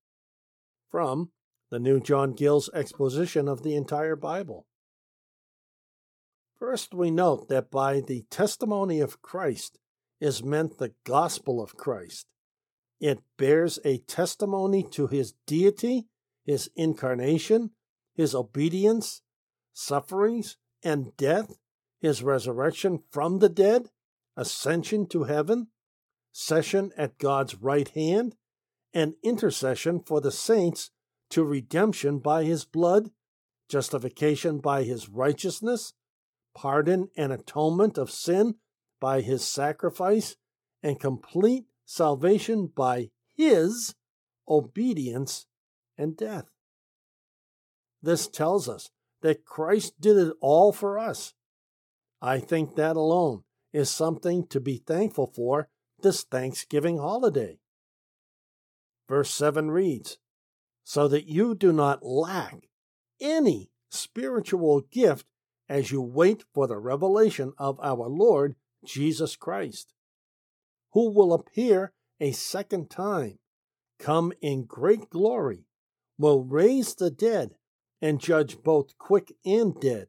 From 0.90 1.30
the 1.70 1.78
New 1.78 2.00
John 2.00 2.34
Gill's 2.34 2.68
exposition 2.74 3.46
of 3.48 3.62
the 3.62 3.76
entire 3.76 4.16
Bible. 4.16 4.66
First, 6.58 6.92
we 6.92 7.10
note 7.10 7.48
that 7.48 7.70
by 7.70 8.00
the 8.00 8.24
testimony 8.30 9.00
of 9.00 9.22
Christ 9.22 9.78
is 10.20 10.42
meant 10.42 10.78
the 10.78 10.92
gospel 11.04 11.62
of 11.62 11.76
Christ. 11.76 12.26
It 13.00 13.20
bears 13.38 13.78
a 13.84 13.98
testimony 13.98 14.84
to 14.90 15.06
his 15.06 15.34
deity, 15.46 16.08
his 16.44 16.70
incarnation, 16.76 17.70
his 18.14 18.34
obedience, 18.34 19.22
sufferings, 19.72 20.58
and 20.82 21.16
death, 21.16 21.58
his 22.00 22.22
resurrection 22.22 23.04
from 23.10 23.38
the 23.38 23.48
dead, 23.48 23.88
ascension 24.36 25.06
to 25.08 25.24
heaven, 25.24 25.68
session 26.32 26.90
at 26.96 27.18
God's 27.18 27.54
right 27.54 27.88
hand, 27.88 28.34
and 28.92 29.14
intercession 29.22 30.00
for 30.00 30.20
the 30.20 30.32
saints 30.32 30.90
to 31.30 31.44
redemption 31.44 32.18
by 32.18 32.44
his 32.44 32.64
blood, 32.64 33.10
justification 33.68 34.58
by 34.58 34.82
his 34.82 35.08
righteousness, 35.08 35.92
pardon 36.54 37.08
and 37.16 37.32
atonement 37.32 37.96
of 37.96 38.10
sin 38.10 38.56
by 39.00 39.20
his 39.20 39.46
sacrifice, 39.46 40.36
and 40.82 40.98
complete 40.98 41.64
salvation 41.84 42.66
by 42.66 43.10
his 43.36 43.94
obedience 44.48 45.46
and 45.96 46.16
death. 46.16 46.46
This 48.02 48.26
tells 48.28 48.68
us 48.68 48.90
that 49.22 49.44
Christ 49.44 50.00
did 50.00 50.16
it 50.16 50.32
all 50.40 50.72
for 50.72 50.98
us. 50.98 51.34
I 52.22 52.38
think 52.38 52.76
that 52.76 52.96
alone 52.96 53.44
is 53.72 53.90
something 53.90 54.46
to 54.48 54.60
be 54.60 54.78
thankful 54.78 55.26
for 55.26 55.68
this 56.02 56.22
Thanksgiving 56.24 56.98
holiday. 56.98 57.58
Verse 59.10 59.34
7 59.34 59.72
reads, 59.72 60.18
So 60.84 61.08
that 61.08 61.26
you 61.26 61.56
do 61.56 61.72
not 61.72 62.06
lack 62.06 62.68
any 63.20 63.72
spiritual 63.90 64.82
gift 64.82 65.26
as 65.68 65.90
you 65.90 66.00
wait 66.00 66.44
for 66.54 66.68
the 66.68 66.78
revelation 66.78 67.52
of 67.58 67.80
our 67.80 68.06
Lord 68.08 68.54
Jesus 68.84 69.34
Christ, 69.34 69.92
who 70.92 71.10
will 71.10 71.32
appear 71.32 71.92
a 72.20 72.30
second 72.30 72.88
time, 72.88 73.40
come 73.98 74.32
in 74.40 74.64
great 74.64 75.10
glory, 75.10 75.66
will 76.16 76.44
raise 76.44 76.94
the 76.94 77.10
dead, 77.10 77.56
and 78.00 78.20
judge 78.20 78.62
both 78.62 78.96
quick 78.96 79.32
and 79.44 79.74
dead, 79.80 80.06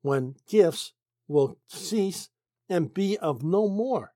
when 0.00 0.36
gifts 0.48 0.94
will 1.28 1.58
cease 1.68 2.30
and 2.70 2.94
be 2.94 3.18
of 3.18 3.42
no 3.42 3.68
more, 3.68 4.14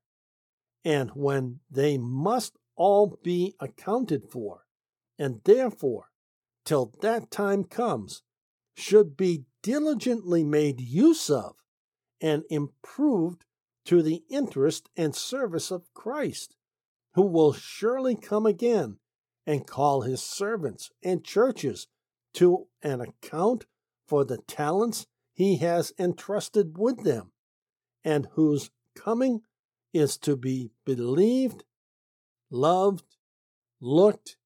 and 0.83 1.11
when 1.11 1.59
they 1.69 1.99
must 1.99 2.57
all 2.79 3.19
be 3.21 3.53
accounted 3.59 4.23
for, 4.31 4.61
and 5.19 5.41
therefore, 5.43 6.05
till 6.63 6.93
that 7.01 7.29
time 7.29 7.65
comes, 7.65 8.23
should 8.73 9.17
be 9.17 9.43
diligently 9.61 10.43
made 10.45 10.79
use 10.79 11.29
of 11.29 11.57
and 12.21 12.43
improved 12.49 13.43
to 13.85 14.01
the 14.01 14.23
interest 14.29 14.89
and 14.95 15.13
service 15.13 15.71
of 15.71 15.93
Christ, 15.93 16.55
who 17.15 17.23
will 17.23 17.51
surely 17.51 18.15
come 18.15 18.45
again 18.45 18.97
and 19.45 19.67
call 19.67 20.01
his 20.01 20.23
servants 20.23 20.89
and 21.03 21.23
churches 21.23 21.87
to 22.35 22.67
an 22.81 23.01
account 23.01 23.65
for 24.07 24.23
the 24.23 24.37
talents 24.37 25.05
he 25.33 25.57
has 25.57 25.91
entrusted 25.99 26.77
with 26.77 27.03
them, 27.03 27.31
and 28.05 28.29
whose 28.33 28.69
coming 28.95 29.41
is 29.91 30.17
to 30.19 30.37
be 30.37 30.69
believed, 30.85 31.63
loved, 32.51 33.15
looked, 33.79 34.37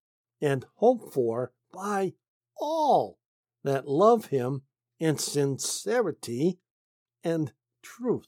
and 0.42 0.66
hoped 0.76 1.14
for 1.14 1.52
by 1.72 2.14
all 2.60 3.18
that 3.64 3.88
love 3.88 4.26
him 4.28 4.64
in 5.00 5.18
sincerity 5.18 6.60
and 7.24 7.54
truth. 7.82 8.28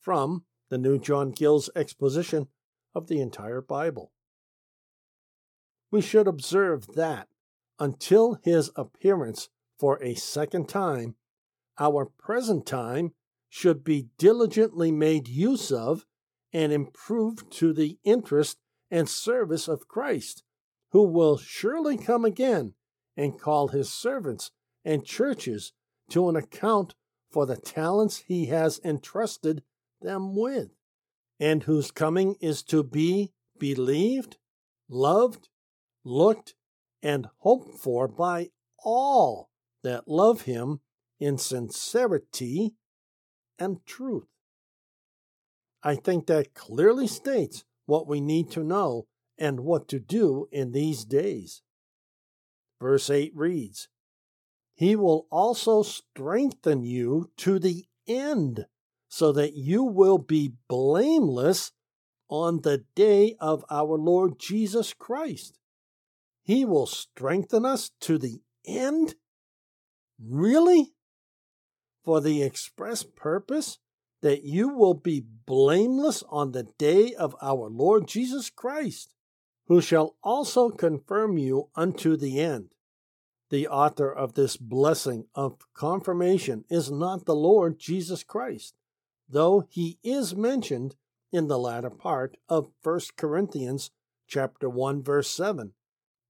From 0.00 0.44
the 0.68 0.78
New 0.78 0.98
John 0.98 1.32
Gill's 1.32 1.70
exposition 1.74 2.48
of 2.94 3.08
the 3.08 3.20
entire 3.20 3.60
Bible. 3.60 4.12
We 5.90 6.00
should 6.00 6.26
observe 6.26 6.86
that 6.94 7.28
until 7.78 8.38
his 8.42 8.70
appearance 8.76 9.48
for 9.78 10.02
a 10.02 10.14
second 10.14 10.68
time, 10.68 11.16
our 11.78 12.06
present 12.06 12.66
time 12.66 13.12
should 13.48 13.84
be 13.84 14.08
diligently 14.18 14.90
made 14.90 15.28
use 15.28 15.70
of 15.70 16.06
and 16.52 16.72
improved 16.72 17.50
to 17.52 17.72
the 17.72 17.98
interest 18.02 18.58
and 18.90 19.08
service 19.08 19.68
of 19.68 19.88
Christ, 19.88 20.42
who 20.92 21.02
will 21.02 21.36
surely 21.36 21.96
come 21.96 22.24
again 22.24 22.74
and 23.16 23.40
call 23.40 23.68
his 23.68 23.92
servants 23.92 24.50
and 24.84 25.04
churches 25.04 25.72
to 26.10 26.28
an 26.28 26.36
account 26.36 26.94
for 27.30 27.46
the 27.46 27.56
talents 27.56 28.24
he 28.26 28.46
has 28.46 28.80
entrusted 28.84 29.62
them 30.00 30.36
with, 30.36 30.70
and 31.40 31.64
whose 31.64 31.90
coming 31.90 32.36
is 32.40 32.62
to 32.62 32.82
be 32.82 33.32
believed, 33.58 34.36
loved, 34.88 35.48
looked, 36.04 36.54
and 37.02 37.28
hoped 37.38 37.78
for 37.78 38.06
by 38.06 38.50
all 38.78 39.50
that 39.82 40.06
love 40.06 40.42
him 40.42 40.80
in 41.18 41.38
sincerity 41.38 42.74
and 43.58 43.84
truth. 43.86 44.28
I 45.82 45.96
think 45.96 46.26
that 46.26 46.54
clearly 46.54 47.06
states 47.06 47.64
what 47.86 48.06
we 48.06 48.20
need 48.20 48.50
to 48.52 48.62
know 48.62 49.06
and 49.38 49.60
what 49.60 49.88
to 49.88 49.98
do 49.98 50.48
in 50.52 50.72
these 50.72 51.04
days. 51.04 51.62
Verse 52.80 53.08
8 53.08 53.32
reads, 53.34 53.88
he 54.76 54.94
will 54.94 55.26
also 55.30 55.82
strengthen 55.82 56.82
you 56.82 57.30
to 57.38 57.58
the 57.58 57.86
end, 58.06 58.66
so 59.08 59.32
that 59.32 59.54
you 59.54 59.82
will 59.82 60.18
be 60.18 60.52
blameless 60.68 61.72
on 62.28 62.60
the 62.60 62.84
day 62.94 63.36
of 63.40 63.64
our 63.70 63.96
Lord 63.96 64.38
Jesus 64.38 64.92
Christ. 64.92 65.58
He 66.42 66.64
will 66.64 66.86
strengthen 66.86 67.64
us 67.64 67.90
to 68.02 68.18
the 68.18 68.40
end? 68.66 69.14
Really? 70.22 70.92
For 72.04 72.20
the 72.20 72.42
express 72.42 73.02
purpose 73.02 73.78
that 74.22 74.44
you 74.44 74.68
will 74.68 74.94
be 74.94 75.24
blameless 75.46 76.22
on 76.28 76.52
the 76.52 76.64
day 76.78 77.14
of 77.14 77.36
our 77.40 77.68
Lord 77.68 78.08
Jesus 78.08 78.50
Christ, 78.50 79.14
who 79.66 79.80
shall 79.80 80.16
also 80.22 80.70
confirm 80.70 81.38
you 81.38 81.68
unto 81.74 82.16
the 82.16 82.40
end. 82.40 82.70
The 83.50 83.68
author 83.68 84.12
of 84.12 84.34
this 84.34 84.56
blessing 84.56 85.26
of 85.34 85.58
confirmation 85.74 86.64
is 86.68 86.90
not 86.90 87.26
the 87.26 87.36
Lord 87.36 87.78
Jesus 87.78 88.24
Christ, 88.24 88.74
though 89.28 89.66
he 89.68 89.98
is 90.02 90.34
mentioned 90.34 90.96
in 91.32 91.48
the 91.48 91.58
latter 91.58 91.90
part 91.90 92.36
of 92.48 92.70
1 92.82 93.00
Corinthians 93.16 93.90
chapter 94.26 94.68
1 94.68 95.02
verse 95.02 95.30
7 95.30 95.72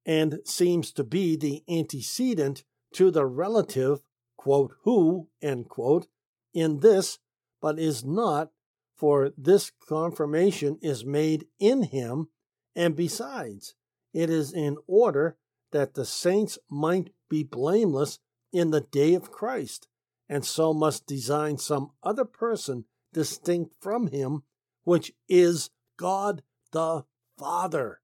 and 0.05 0.39
seems 0.45 0.93
to 0.93 1.05
be 1.05 1.37
the 1.37 1.65
antecedent 1.69 2.65
to 2.93 3.11
the 3.11 3.27
relative 3.27 4.01
quote 4.37 4.75
who 4.83 5.29
end 5.43 5.69
quote 5.69 6.07
in 6.55 6.81
this 6.81 7.19
but 7.61 7.79
is 7.79 8.05
not 8.05 8.51
for 8.95 9.33
this 9.37 9.73
confirmation 9.89 10.79
is 10.81 11.05
made 11.05 11.47
in 11.59 11.83
him 11.83 12.29
and 12.75 12.97
besides 12.97 13.75
it 14.13 14.31
is 14.31 14.53
in 14.53 14.77
order 14.87 15.37
that 15.73 15.95
the 15.95 16.05
saints 16.05 16.59
might 16.71 17.11
be 17.29 17.43
blameless 17.43 18.19
in 18.53 18.71
the 18.71 18.81
day 18.81 19.15
of 19.15 19.31
Christ, 19.31 19.89
and 20.29 20.45
so 20.45 20.73
must 20.73 21.07
design 21.07 21.59
some 21.59 21.91
other 22.03 22.25
person 22.25 22.85
distinct 23.13 23.75
from 23.81 24.09
him, 24.09 24.43
which 24.85 25.13
is 25.29 25.71
God 25.99 26.43
the 26.73 27.05
Father, 27.39 28.01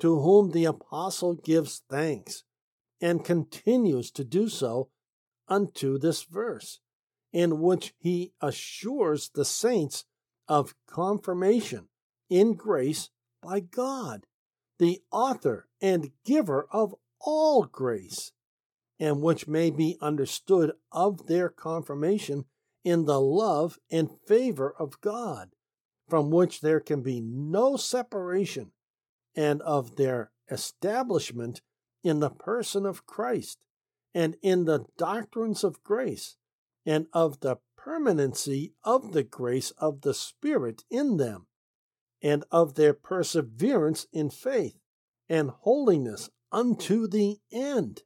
to 0.00 0.20
whom 0.20 0.52
the 0.52 0.64
apostle 0.64 1.34
gives 1.34 1.82
thanks, 1.90 2.44
and 3.00 3.24
continues 3.24 4.10
to 4.12 4.24
do 4.24 4.48
so 4.48 4.88
unto 5.48 5.98
this 5.98 6.22
verse, 6.22 6.80
in 7.32 7.60
which 7.60 7.94
he 7.98 8.32
assures 8.40 9.30
the 9.30 9.44
saints 9.44 10.04
of 10.46 10.74
confirmation 10.86 11.88
in 12.30 12.54
grace 12.54 13.10
by 13.42 13.60
God, 13.60 14.26
the 14.78 15.00
author 15.10 15.68
and 15.80 16.10
giver 16.24 16.66
of 16.70 16.94
all 17.20 17.64
grace, 17.64 18.32
and 18.98 19.22
which 19.22 19.46
may 19.46 19.70
be 19.70 19.96
understood 20.00 20.72
of 20.90 21.26
their 21.26 21.48
confirmation 21.48 22.44
in 22.84 23.04
the 23.04 23.20
love 23.20 23.78
and 23.90 24.10
favor 24.26 24.74
of 24.78 25.00
God, 25.00 25.50
from 26.08 26.30
which 26.30 26.60
there 26.60 26.80
can 26.80 27.02
be 27.02 27.20
no 27.20 27.76
separation, 27.76 28.72
and 29.36 29.60
of 29.62 29.96
their 29.96 30.30
establishment 30.50 31.60
in 32.02 32.20
the 32.20 32.30
person 32.30 32.86
of 32.86 33.06
Christ, 33.06 33.58
and 34.14 34.36
in 34.42 34.64
the 34.64 34.86
doctrines 34.96 35.62
of 35.62 35.82
grace, 35.84 36.36
and 36.86 37.06
of 37.12 37.40
the 37.40 37.56
permanency 37.76 38.74
of 38.84 39.12
the 39.12 39.22
grace 39.22 39.70
of 39.78 40.02
the 40.02 40.14
Spirit 40.14 40.84
in 40.90 41.16
them, 41.16 41.46
and 42.22 42.44
of 42.50 42.74
their 42.74 42.94
perseverance 42.94 44.06
in 44.12 44.30
faith 44.30 44.78
and 45.28 45.50
holiness 45.50 46.30
unto 46.50 47.06
the 47.06 47.38
end, 47.52 48.02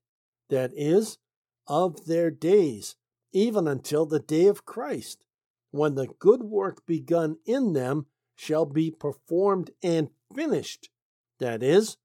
that 0.50 0.70
is, 0.74 1.18
of 1.66 2.06
their 2.06 2.30
days, 2.30 2.96
even 3.32 3.66
until 3.66 4.04
the 4.04 4.20
day 4.20 4.46
of 4.46 4.66
Christ, 4.66 5.24
when 5.70 5.94
the 5.94 6.08
good 6.18 6.42
work 6.42 6.84
begun 6.86 7.36
in 7.46 7.72
them 7.72 8.06
shall 8.34 8.66
be 8.66 8.90
performed 8.90 9.70
and 9.82 10.10
finished, 10.34 10.90
that 11.38 11.62
is, 11.62 11.96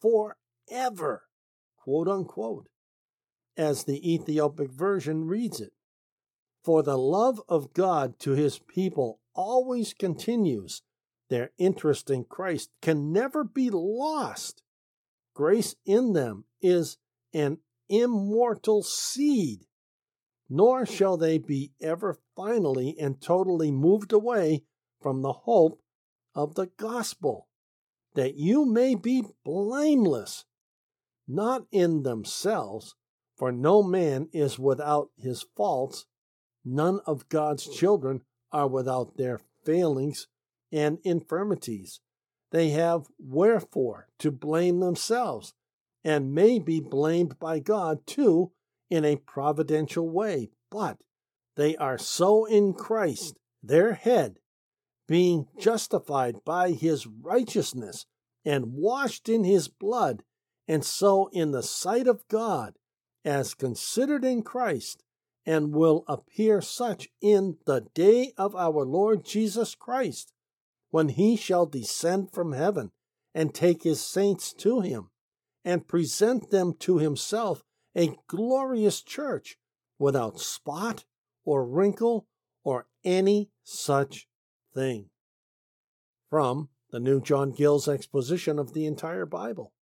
forever, 0.00 1.24
quote 1.76 2.08
unquote, 2.08 2.68
as 3.56 3.84
the 3.84 4.12
Ethiopic 4.14 4.70
version 4.70 5.26
reads 5.26 5.60
it. 5.60 5.72
For 6.62 6.82
the 6.82 6.98
love 6.98 7.40
of 7.48 7.72
God 7.72 8.18
to 8.20 8.32
his 8.32 8.58
people 8.58 9.20
always 9.34 9.94
continues. 9.94 10.82
Their 11.28 11.50
interest 11.58 12.10
in 12.10 12.24
Christ 12.24 12.70
can 12.80 13.12
never 13.12 13.42
be 13.42 13.70
lost. 13.70 14.62
Grace 15.34 15.74
in 15.84 16.12
them 16.12 16.44
is 16.60 16.98
an 17.32 17.58
immortal 17.88 18.82
seed, 18.82 19.66
nor 20.48 20.86
shall 20.86 21.16
they 21.16 21.38
be 21.38 21.72
ever 21.80 22.18
finally 22.36 22.96
and 22.98 23.20
totally 23.20 23.70
moved 23.70 24.12
away 24.12 24.62
from 25.00 25.22
the 25.22 25.32
hope 25.32 25.80
of 26.34 26.54
the 26.54 26.66
gospel, 26.76 27.48
that 28.14 28.36
you 28.36 28.64
may 28.66 28.94
be 28.94 29.24
blameless, 29.44 30.44
not 31.26 31.66
in 31.72 32.02
themselves, 32.02 32.94
for 33.36 33.50
no 33.50 33.82
man 33.82 34.28
is 34.32 34.58
without 34.58 35.10
his 35.16 35.44
faults, 35.56 36.06
none 36.64 37.00
of 37.06 37.28
God's 37.28 37.68
children 37.68 38.22
are 38.52 38.68
without 38.68 39.16
their 39.16 39.40
failings 39.64 40.26
and 40.70 40.98
infirmities. 41.04 42.00
They 42.50 42.70
have 42.70 43.06
wherefore 43.18 44.08
to 44.18 44.30
blame 44.30 44.80
themselves, 44.80 45.54
and 46.04 46.34
may 46.34 46.58
be 46.58 46.80
blamed 46.80 47.38
by 47.38 47.60
God 47.60 48.06
too 48.06 48.52
in 48.90 49.04
a 49.04 49.16
providential 49.16 50.08
way. 50.08 50.50
But 50.70 50.98
they 51.56 51.76
are 51.76 51.98
so 51.98 52.44
in 52.44 52.74
Christ, 52.74 53.38
their 53.62 53.94
head, 53.94 54.38
being 55.06 55.46
justified 55.58 56.44
by 56.44 56.72
his 56.72 57.06
righteousness 57.06 58.06
and 58.44 58.72
washed 58.72 59.28
in 59.28 59.44
his 59.44 59.68
blood, 59.68 60.24
and 60.66 60.84
so 60.84 61.28
in 61.32 61.52
the 61.52 61.62
sight 61.62 62.06
of 62.06 62.26
God, 62.28 62.74
as 63.24 63.54
considered 63.54 64.24
in 64.24 64.42
Christ, 64.42 65.01
and 65.44 65.72
will 65.72 66.04
appear 66.06 66.60
such 66.60 67.08
in 67.20 67.56
the 67.66 67.86
day 67.94 68.32
of 68.36 68.54
our 68.54 68.84
Lord 68.84 69.24
Jesus 69.24 69.74
Christ, 69.74 70.32
when 70.90 71.08
he 71.08 71.36
shall 71.36 71.66
descend 71.66 72.32
from 72.32 72.52
heaven 72.52 72.92
and 73.34 73.54
take 73.54 73.82
his 73.82 74.00
saints 74.00 74.52
to 74.52 74.80
him, 74.80 75.10
and 75.64 75.88
present 75.88 76.50
them 76.50 76.74
to 76.80 76.98
himself 76.98 77.62
a 77.96 78.16
glorious 78.26 79.00
church 79.02 79.58
without 79.98 80.40
spot 80.40 81.04
or 81.44 81.66
wrinkle 81.66 82.26
or 82.64 82.86
any 83.04 83.50
such 83.64 84.28
thing. 84.74 85.08
From 86.28 86.68
the 86.90 87.00
New 87.00 87.20
John 87.20 87.52
Gill's 87.52 87.88
exposition 87.88 88.58
of 88.58 88.74
the 88.74 88.86
entire 88.86 89.26
Bible. 89.26 89.72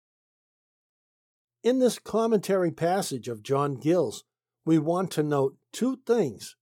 In 1.63 1.79
this 1.79 1.99
commentary 1.99 2.71
passage 2.71 3.27
of 3.27 3.43
John 3.43 3.75
Gill's, 3.75 4.23
we 4.65 4.77
want 4.77 5.11
to 5.11 5.23
note 5.23 5.57
two 5.71 5.97
things. 6.05 6.55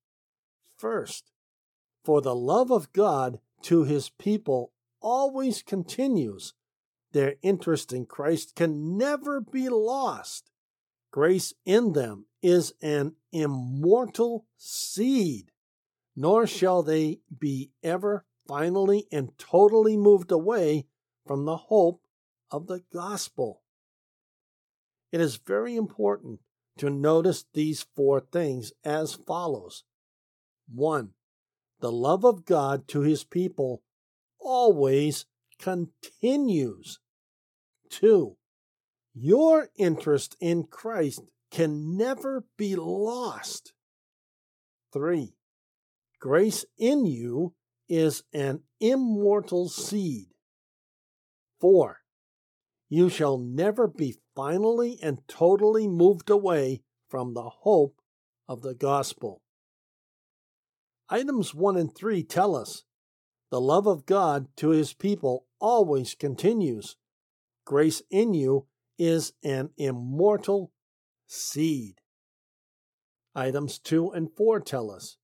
First, 0.77 1.31
for 2.03 2.21
the 2.21 2.35
love 2.35 2.71
of 2.71 2.93
God 2.93 3.39
to 3.63 3.83
his 3.83 4.09
people 4.09 4.71
always 5.01 5.61
continues. 5.61 6.53
Their 7.11 7.35
interest 7.41 7.91
in 7.91 8.05
Christ 8.05 8.55
can 8.55 8.97
never 8.97 9.41
be 9.41 9.67
lost. 9.67 10.51
Grace 11.11 11.53
in 11.65 11.93
them 11.93 12.25
is 12.41 12.73
an 12.81 13.15
immortal 13.31 14.45
seed, 14.57 15.51
nor 16.15 16.45
shall 16.45 16.83
they 16.83 17.19
be 17.37 17.71
ever 17.83 18.25
finally 18.47 19.07
and 19.11 19.37
totally 19.37 19.97
moved 19.97 20.31
away 20.31 20.85
from 21.25 21.45
the 21.45 21.57
hope 21.57 22.01
of 22.51 22.67
the 22.67 22.81
gospel. 22.93 23.61
It 25.11 25.19
is 25.19 25.37
very 25.37 25.75
important 25.75 26.39
to 26.79 26.89
notice 26.89 27.45
these 27.53 27.85
four 27.95 28.19
things 28.19 28.73
as 28.83 29.13
follows 29.13 29.83
1 30.73 31.13
the 31.79 31.91
love 31.91 32.25
of 32.25 32.45
God 32.45 32.87
to 32.89 33.01
his 33.01 33.23
people 33.23 33.81
always 34.39 35.25
continues. 35.59 36.99
Two, 37.89 38.37
your 39.13 39.69
interest 39.77 40.35
in 40.39 40.63
Christ 40.63 41.21
can 41.51 41.97
never 41.97 42.45
be 42.57 42.75
lost. 42.75 43.73
Three, 44.93 45.35
grace 46.19 46.65
in 46.77 47.05
you 47.05 47.53
is 47.87 48.23
an 48.33 48.61
immortal 48.79 49.69
seed. 49.69 50.27
Four, 51.59 51.98
you 52.89 53.09
shall 53.09 53.37
never 53.37 53.87
be 53.87 54.15
finally 54.35 54.97
and 55.01 55.19
totally 55.27 55.87
moved 55.87 56.29
away 56.29 56.81
from 57.07 57.33
the 57.33 57.49
hope 57.49 58.01
of 58.47 58.61
the 58.61 58.73
gospel. 58.73 59.41
Items 61.09 61.53
1 61.53 61.77
and 61.77 61.95
3 61.95 62.23
tell 62.23 62.55
us 62.55 62.83
the 63.51 63.61
love 63.61 63.87
of 63.87 64.05
God 64.05 64.47
to 64.57 64.69
his 64.69 64.93
people 64.93 65.45
always 65.59 66.15
continues. 66.15 66.97
Grace 67.65 68.01
in 68.09 68.33
you 68.33 68.67
is 68.97 69.33
an 69.43 69.69
immortal 69.77 70.71
seed. 71.27 72.01
Items 73.35 73.79
2 73.79 74.11
and 74.11 74.29
4 74.35 74.59
tell 74.59 74.91
us 74.91 75.17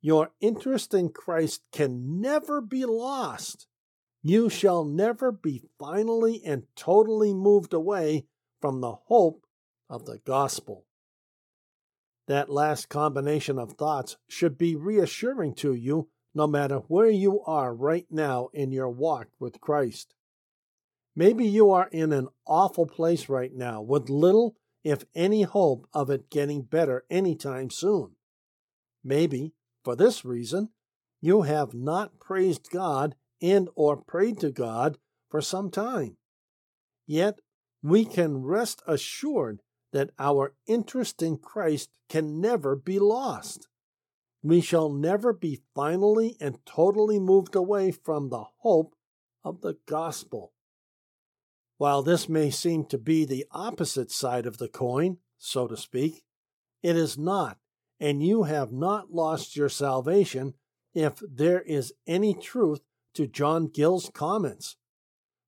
your 0.00 0.30
interest 0.40 0.94
in 0.94 1.10
Christ 1.10 1.62
can 1.72 2.20
never 2.20 2.60
be 2.60 2.84
lost. 2.84 3.66
You 4.22 4.50
shall 4.50 4.84
never 4.84 5.32
be 5.32 5.62
finally 5.78 6.42
and 6.44 6.64
totally 6.76 7.32
moved 7.32 7.72
away 7.72 8.26
from 8.60 8.80
the 8.80 8.92
hope 9.06 9.46
of 9.88 10.04
the 10.04 10.18
gospel. 10.18 10.84
That 12.26 12.50
last 12.50 12.88
combination 12.88 13.58
of 13.58 13.72
thoughts 13.72 14.16
should 14.28 14.58
be 14.58 14.76
reassuring 14.76 15.54
to 15.56 15.74
you 15.74 16.08
no 16.34 16.46
matter 16.46 16.76
where 16.86 17.10
you 17.10 17.40
are 17.44 17.74
right 17.74 18.06
now 18.10 18.50
in 18.52 18.70
your 18.70 18.90
walk 18.90 19.28
with 19.38 19.60
Christ. 19.60 20.14
Maybe 21.16 21.44
you 21.44 21.70
are 21.70 21.88
in 21.90 22.12
an 22.12 22.28
awful 22.46 22.86
place 22.86 23.28
right 23.28 23.52
now 23.52 23.82
with 23.82 24.08
little, 24.08 24.54
if 24.84 25.04
any, 25.14 25.42
hope 25.42 25.88
of 25.92 26.08
it 26.08 26.30
getting 26.30 26.62
better 26.62 27.04
anytime 27.10 27.70
soon. 27.70 28.12
Maybe, 29.02 29.54
for 29.82 29.96
this 29.96 30.24
reason, 30.24 30.68
you 31.20 31.42
have 31.42 31.74
not 31.74 32.20
praised 32.20 32.70
God 32.70 33.16
and 33.40 33.68
or 33.74 33.96
prayed 33.96 34.38
to 34.40 34.50
God 34.50 34.98
for 35.28 35.40
some 35.40 35.70
time. 35.70 36.16
Yet, 37.06 37.40
we 37.82 38.04
can 38.04 38.42
rest 38.42 38.82
assured 38.86 39.62
that 39.92 40.10
our 40.18 40.54
interest 40.66 41.22
in 41.22 41.38
Christ 41.38 41.90
can 42.08 42.40
never 42.40 42.76
be 42.76 42.98
lost. 42.98 43.68
We 44.42 44.60
shall 44.60 44.90
never 44.90 45.32
be 45.32 45.62
finally 45.74 46.36
and 46.40 46.64
totally 46.64 47.18
moved 47.18 47.54
away 47.54 47.90
from 47.90 48.28
the 48.28 48.44
hope 48.58 48.94
of 49.44 49.60
the 49.60 49.76
gospel. 49.86 50.52
While 51.78 52.02
this 52.02 52.28
may 52.28 52.50
seem 52.50 52.84
to 52.86 52.98
be 52.98 53.24
the 53.24 53.46
opposite 53.50 54.10
side 54.10 54.46
of 54.46 54.58
the 54.58 54.68
coin, 54.68 55.18
so 55.38 55.66
to 55.66 55.76
speak, 55.76 56.22
it 56.82 56.96
is 56.96 57.18
not, 57.18 57.58
and 57.98 58.22
you 58.22 58.44
have 58.44 58.72
not 58.72 59.12
lost 59.12 59.56
your 59.56 59.68
salvation 59.68 60.54
if 60.94 61.22
there 61.26 61.62
is 61.62 61.92
any 62.06 62.34
truth 62.34 62.80
to 63.14 63.26
John 63.26 63.68
Gill's 63.68 64.10
comments. 64.12 64.76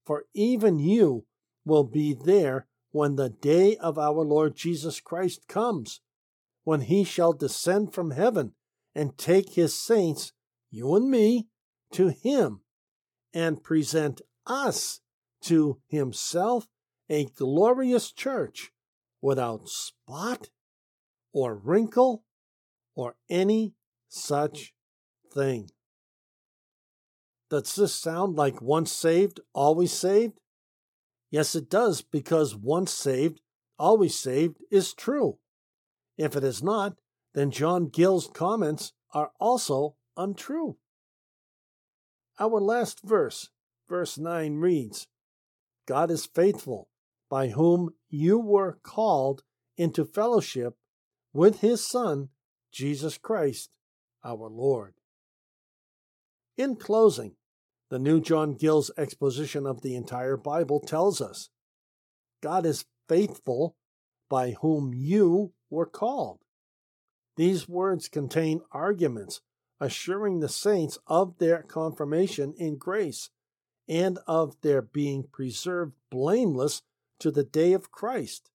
For 0.04 0.24
even 0.34 0.78
you 0.78 1.26
will 1.64 1.84
be 1.84 2.14
there 2.14 2.66
when 2.90 3.16
the 3.16 3.30
day 3.30 3.76
of 3.76 3.98
our 3.98 4.22
Lord 4.22 4.54
Jesus 4.54 5.00
Christ 5.00 5.48
comes, 5.48 6.00
when 6.64 6.82
he 6.82 7.04
shall 7.04 7.32
descend 7.32 7.94
from 7.94 8.10
heaven 8.10 8.52
and 8.94 9.16
take 9.16 9.54
his 9.54 9.74
saints, 9.74 10.32
you 10.70 10.94
and 10.94 11.10
me, 11.10 11.48
to 11.92 12.08
him 12.08 12.60
and 13.32 13.62
present 13.62 14.20
us 14.46 15.00
to 15.42 15.80
himself 15.88 16.68
a 17.08 17.24
glorious 17.24 18.12
church 18.12 18.70
without 19.20 19.68
spot 19.68 20.48
or 21.32 21.54
wrinkle 21.56 22.24
or 22.94 23.16
any 23.30 23.74
such 24.08 24.72
thing. 25.32 25.68
Does 27.52 27.74
this 27.74 27.94
sound 27.94 28.34
like 28.34 28.62
once 28.62 28.90
saved, 28.90 29.38
always 29.52 29.92
saved? 29.92 30.40
Yes, 31.30 31.54
it 31.54 31.68
does, 31.68 32.00
because 32.00 32.56
once 32.56 32.94
saved, 32.94 33.42
always 33.78 34.18
saved 34.18 34.56
is 34.70 34.94
true. 34.94 35.36
If 36.16 36.34
it 36.34 36.44
is 36.44 36.62
not, 36.62 36.96
then 37.34 37.50
John 37.50 37.90
Gill's 37.90 38.26
comments 38.32 38.94
are 39.12 39.32
also 39.38 39.96
untrue. 40.16 40.78
Our 42.40 42.58
last 42.58 43.02
verse, 43.02 43.50
verse 43.86 44.16
9, 44.16 44.54
reads 44.54 45.08
God 45.84 46.10
is 46.10 46.24
faithful, 46.24 46.88
by 47.28 47.48
whom 47.48 47.90
you 48.08 48.38
were 48.38 48.78
called 48.82 49.42
into 49.76 50.06
fellowship 50.06 50.78
with 51.34 51.60
his 51.60 51.86
Son, 51.86 52.30
Jesus 52.72 53.18
Christ, 53.18 53.68
our 54.24 54.48
Lord. 54.48 54.94
In 56.56 56.76
closing, 56.76 57.36
the 57.92 57.98
new 57.98 58.22
John 58.22 58.54
Gill's 58.54 58.90
exposition 58.96 59.66
of 59.66 59.82
the 59.82 59.94
entire 59.94 60.38
Bible 60.38 60.80
tells 60.80 61.20
us 61.20 61.50
God 62.42 62.64
is 62.64 62.86
faithful 63.06 63.76
by 64.30 64.52
whom 64.62 64.94
you 64.94 65.52
were 65.68 65.84
called. 65.84 66.38
These 67.36 67.68
words 67.68 68.08
contain 68.08 68.62
arguments 68.72 69.42
assuring 69.78 70.40
the 70.40 70.48
saints 70.48 70.98
of 71.06 71.36
their 71.36 71.62
confirmation 71.62 72.54
in 72.56 72.78
grace 72.78 73.28
and 73.86 74.18
of 74.26 74.58
their 74.62 74.80
being 74.80 75.24
preserved 75.30 75.92
blameless 76.10 76.80
to 77.20 77.30
the 77.30 77.44
day 77.44 77.74
of 77.74 77.92
Christ, 77.92 78.48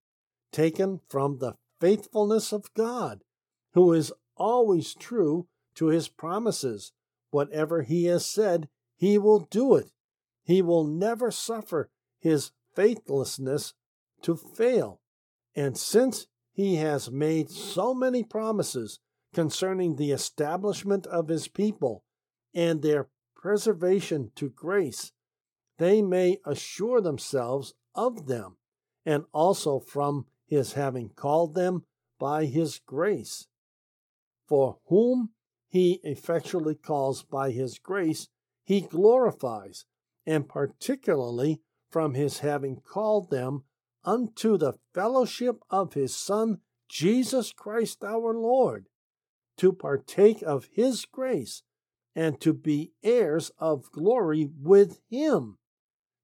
taken 0.51 1.01
from 1.11 1.37
the 1.37 1.53
faithfulness 1.79 2.51
of 2.51 2.73
God, 2.73 3.21
who 3.75 3.93
is 3.93 4.11
always 4.35 4.95
true 4.95 5.47
to 5.75 5.89
his 5.89 6.07
promises. 6.07 6.91
Whatever 7.29 7.83
he 7.83 8.05
has 8.05 8.25
said, 8.25 8.67
he 8.97 9.17
will 9.17 9.39
do 9.39 9.75
it. 9.75 9.91
He 10.43 10.61
will 10.61 10.83
never 10.83 11.31
suffer 11.31 11.89
his 12.19 12.51
faithlessness 12.75 13.73
to 14.23 14.35
fail. 14.35 15.01
And 15.55 15.77
since 15.77 16.27
he 16.51 16.75
has 16.77 17.11
made 17.11 17.49
so 17.49 17.93
many 17.93 18.23
promises 18.23 18.99
concerning 19.33 19.95
the 19.95 20.11
establishment 20.11 21.05
of 21.07 21.27
his 21.27 21.47
people 21.47 22.03
and 22.53 22.81
their 22.81 23.07
preservation 23.35 24.31
to 24.35 24.49
grace, 24.49 25.11
they 25.77 26.01
may 26.01 26.39
assure 26.45 27.01
themselves 27.01 27.75
of 27.93 28.25
them, 28.25 28.57
and 29.05 29.25
also 29.31 29.79
from 29.79 30.25
his 30.47 30.73
having 30.73 31.09
called 31.09 31.53
them 31.53 31.83
by 32.19 32.45
his 32.45 32.79
grace. 32.79 33.47
For 34.47 34.79
whom 34.87 35.29
he 35.69 35.99
effectually 36.03 36.75
calls 36.75 37.23
by 37.23 37.51
his 37.51 37.77
grace, 37.77 38.29
he 38.67 38.81
glorifies, 38.81 39.85
and 40.25 40.49
particularly 40.49 41.61
from 41.89 42.15
his 42.15 42.39
having 42.39 42.75
called 42.75 43.29
them 43.29 43.63
unto 44.03 44.57
the 44.57 44.73
fellowship 44.93 45.61
of 45.69 45.93
his 45.93 46.13
Son, 46.13 46.59
Jesus 46.89 47.53
Christ 47.53 48.03
our 48.03 48.33
Lord, 48.33 48.89
to 49.55 49.71
partake 49.71 50.41
of 50.41 50.67
his 50.73 51.05
grace, 51.05 51.63
and 52.13 52.41
to 52.41 52.51
be 52.51 52.91
heirs 53.03 53.51
of 53.57 53.89
glory 53.93 54.49
with 54.61 54.99
him, 55.09 55.59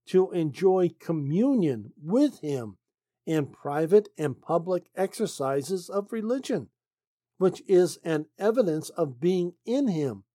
to 0.07 0.29
enjoy 0.31 0.89
communion 0.99 1.93
with 2.01 2.41
him 2.41 2.77
in 3.25 3.45
private 3.45 4.09
and 4.17 4.41
public 4.41 4.89
exercises 4.97 5.89
of 5.89 6.11
religion, 6.11 6.67
which 7.37 7.63
is 7.69 7.99
an 8.03 8.25
evidence 8.37 8.89
of 8.89 9.21
being 9.21 9.53
in 9.65 9.87
him 9.87 10.25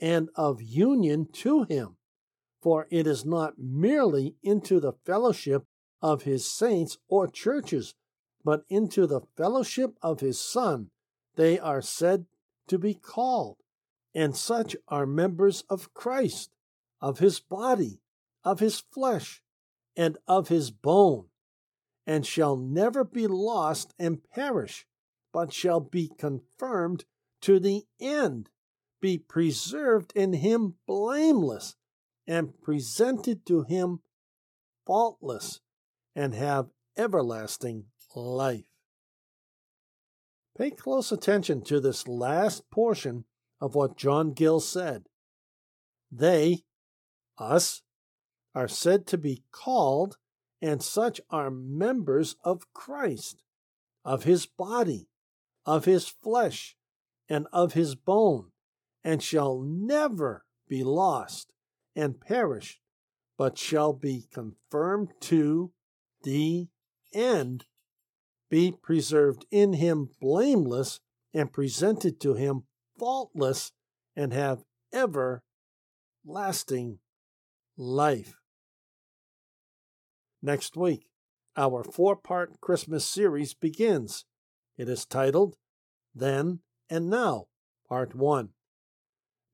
and 0.00 0.28
of 0.34 0.62
union 0.62 1.26
to 1.32 1.64
him. 1.64 1.96
For 2.62 2.86
it 2.90 3.06
is 3.06 3.24
not 3.24 3.54
merely 3.58 4.36
into 4.42 4.80
the 4.80 4.92
fellowship 5.04 5.64
of 6.02 6.22
his 6.22 6.50
saints 6.50 6.98
or 7.08 7.28
churches, 7.28 7.94
but 8.44 8.64
into 8.68 9.06
the 9.06 9.20
fellowship 9.36 9.96
of 10.02 10.20
his 10.20 10.40
Son 10.40 10.90
they 11.36 11.58
are 11.58 11.82
said 11.82 12.26
to 12.68 12.78
be 12.78 12.94
called. 12.94 13.58
And 14.14 14.34
such 14.34 14.74
are 14.88 15.06
members 15.06 15.62
of 15.68 15.92
Christ, 15.92 16.50
of 17.00 17.18
his 17.18 17.38
body, 17.38 18.00
of 18.42 18.60
his 18.60 18.80
flesh, 18.80 19.42
and 19.94 20.16
of 20.26 20.48
his 20.48 20.70
bone, 20.70 21.26
and 22.06 22.26
shall 22.26 22.56
never 22.56 23.04
be 23.04 23.26
lost 23.26 23.92
and 23.98 24.22
perish, 24.30 24.86
but 25.32 25.52
shall 25.52 25.80
be 25.80 26.10
confirmed 26.18 27.04
to 27.42 27.60
the 27.60 27.84
end 28.00 28.48
be 29.06 29.18
preserved 29.18 30.12
in 30.16 30.32
him 30.32 30.74
blameless 30.84 31.76
and 32.26 32.60
presented 32.60 33.46
to 33.46 33.62
him 33.62 34.00
faultless 34.84 35.60
and 36.16 36.34
have 36.34 36.66
everlasting 36.96 37.84
life. 38.16 38.66
Pay 40.58 40.72
close 40.72 41.12
attention 41.12 41.62
to 41.62 41.78
this 41.78 42.08
last 42.08 42.68
portion 42.68 43.26
of 43.60 43.76
what 43.76 43.96
John 43.96 44.32
Gill 44.32 44.58
said. 44.58 45.04
They, 46.10 46.64
us, 47.38 47.82
are 48.56 48.66
said 48.66 49.06
to 49.06 49.18
be 49.18 49.44
called, 49.52 50.16
and 50.60 50.82
such 50.82 51.20
are 51.30 51.52
members 51.52 52.34
of 52.42 52.72
Christ, 52.74 53.44
of 54.04 54.24
his 54.24 54.46
body, 54.46 55.06
of 55.64 55.84
his 55.84 56.08
flesh, 56.08 56.76
and 57.28 57.46
of 57.52 57.74
his 57.74 57.94
bone, 57.94 58.50
and 59.06 59.22
shall 59.22 59.60
never 59.60 60.44
be 60.68 60.82
lost 60.82 61.52
and 61.94 62.20
perish, 62.20 62.80
but 63.38 63.56
shall 63.56 63.92
be 63.92 64.26
confirmed 64.34 65.12
to 65.20 65.70
the 66.24 66.66
end, 67.14 67.66
be 68.50 68.74
preserved 68.82 69.46
in 69.52 69.74
him 69.74 70.10
blameless, 70.20 70.98
and 71.32 71.52
presented 71.52 72.20
to 72.20 72.34
him 72.34 72.64
faultless, 72.98 73.70
and 74.16 74.32
have 74.32 74.64
everlasting 74.92 76.98
life. 77.76 78.34
Next 80.42 80.76
week, 80.76 81.06
our 81.56 81.84
four 81.84 82.16
part 82.16 82.60
Christmas 82.60 83.04
series 83.04 83.54
begins. 83.54 84.24
It 84.76 84.88
is 84.88 85.06
titled 85.06 85.54
Then 86.12 86.58
and 86.90 87.08
Now, 87.08 87.46
Part 87.88 88.16
1. 88.16 88.48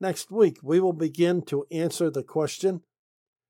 Next 0.02 0.32
week, 0.32 0.58
we 0.64 0.80
will 0.80 0.92
begin 0.92 1.42
to 1.42 1.64
answer 1.70 2.10
the 2.10 2.24
question 2.24 2.82